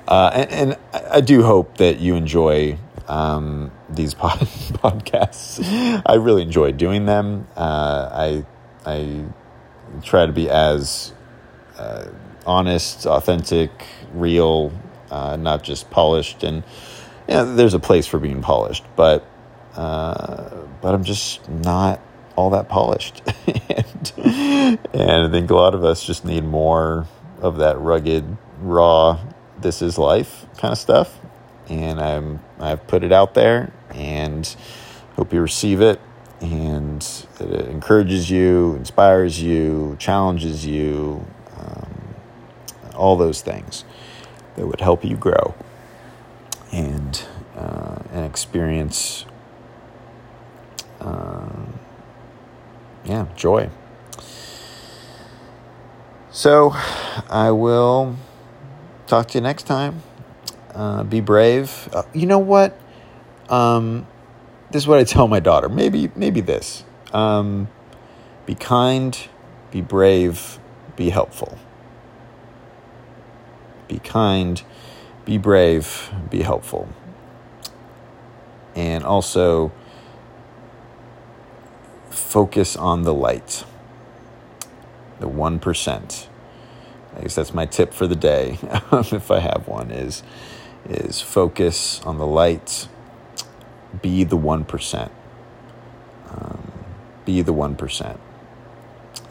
Uh, 0.07 0.31
and, 0.35 0.51
and, 0.51 0.79
I 1.11 1.23
do 1.23 1.43
hope 1.43 1.79
that 1.79 2.01
you 2.01 2.17
enjoy 2.17 2.77
um, 3.09 3.71
these 3.89 4.13
pod- 4.13 4.39
podcasts. 4.85 6.03
I 6.05 6.17
really 6.17 6.43
enjoy 6.43 6.73
doing 6.73 7.07
them. 7.07 7.47
Uh, 7.57 8.11
I 8.13 8.47
I 8.85 9.25
try 10.03 10.27
to 10.27 10.33
be 10.33 10.51
as 10.51 11.15
uh, 11.79 12.09
honest, 12.45 13.07
authentic, 13.07 13.71
real, 14.13 14.71
uh, 15.15 15.37
not 15.37 15.63
just 15.63 15.91
polished. 15.91 16.43
And 16.43 16.65
you 17.29 17.35
know, 17.35 17.55
there's 17.55 17.75
a 17.75 17.79
place 17.79 18.07
for 18.07 18.19
being 18.19 18.43
polished, 18.43 18.85
but 18.97 19.25
uh, 19.77 20.51
but 20.83 20.95
I'm 20.95 21.05
just 21.05 21.49
not 21.49 22.01
all 22.37 22.51
that 22.51 22.69
polished. 22.69 23.23
and, 23.47 24.13
and 24.93 25.27
I 25.27 25.31
think 25.31 25.51
a 25.51 25.55
lot 25.55 25.75
of 25.75 25.85
us 25.85 26.05
just 26.05 26.25
need 26.25 26.45
more 26.45 27.07
of 27.41 27.59
that 27.59 27.79
rugged, 27.79 28.37
raw, 28.61 29.21
this 29.61 29.83
is 29.83 29.99
life 29.99 30.47
kind 30.59 30.73
of 30.73 30.79
stuff. 30.79 31.21
And 31.69 32.01
I'm 32.01 32.41
I've 32.59 32.87
put 32.89 33.05
it 33.05 33.13
out 33.13 33.35
there 33.35 33.73
and 33.91 34.45
hope 35.15 35.33
you 35.33 35.41
receive 35.41 35.81
it 35.81 36.01
and 36.41 37.27
it 37.39 37.69
encourages 37.69 38.29
you, 38.31 38.75
inspires 38.75 39.41
you, 39.41 39.97
challenges 39.99 40.67
you, 40.67 41.25
um, 41.57 42.15
all 42.97 43.17
those 43.17 43.41
things 43.41 43.85
that 44.57 44.67
would 44.67 44.81
help 44.81 45.05
you 45.05 45.17
grow 45.17 45.55
and 46.73 47.25
uh, 47.57 47.99
and 48.13 48.25
experience 48.25 49.27
uh, 51.01 51.67
yeah, 53.05 53.27
joy. 53.37 53.69
So 56.31 56.73
I 57.29 57.51
will 57.51 58.17
talk 59.07 59.29
to 59.29 59.39
you 59.39 59.43
next 59.43 59.65
time. 59.65 60.03
Uh, 60.75 61.05
be 61.05 61.21
brave. 61.21 61.89
Uh, 61.93 62.03
you 62.13 62.27
know 62.27 62.39
what? 62.39 62.77
Um, 63.49 64.07
this 64.71 64.83
is 64.83 64.89
what 64.89 64.99
I 64.99 65.05
tell 65.05 65.29
my 65.29 65.39
daughter. 65.39 65.69
Maybe, 65.69 66.11
maybe 66.17 66.41
this. 66.41 66.83
Um, 67.13 67.69
be 68.47 68.55
kind, 68.55 69.17
be 69.71 69.81
brave, 69.81 70.59
be 70.97 71.11
helpful. 71.11 71.57
Be 73.95 74.01
kind, 74.01 74.61
be 75.25 75.39
brave, 75.39 76.11
be 76.29 76.43
helpful. 76.43 76.89
And 78.75 79.05
also, 79.05 79.71
focus 82.11 82.75
on 82.75 83.03
the 83.03 83.15
light, 83.15 83.63
the 85.21 85.29
1%. 85.29 86.27
I 87.17 87.21
guess 87.21 87.37
that's 87.37 87.55
my 87.55 87.67
tip 87.67 87.95
for 87.95 88.09
the 88.09 88.17
day, 88.17 88.59
if 88.93 89.31
I 89.31 89.39
have 89.39 89.69
one, 89.69 89.93
is, 89.93 90.25
is 90.89 91.21
focus 91.21 92.01
on 92.01 92.19
the 92.19 92.27
light, 92.27 92.89
be 94.03 94.25
the 94.25 94.37
1%. 94.37 95.11
Um, 96.31 96.73
be 97.25 97.43
the 97.43 97.55
1%. 97.55 98.19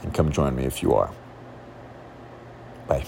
And 0.03 0.13
come 0.13 0.31
join 0.31 0.55
me 0.55 0.63
if 0.63 0.81
you 0.81 0.93
are. 0.93 1.11
Bye. 2.87 3.03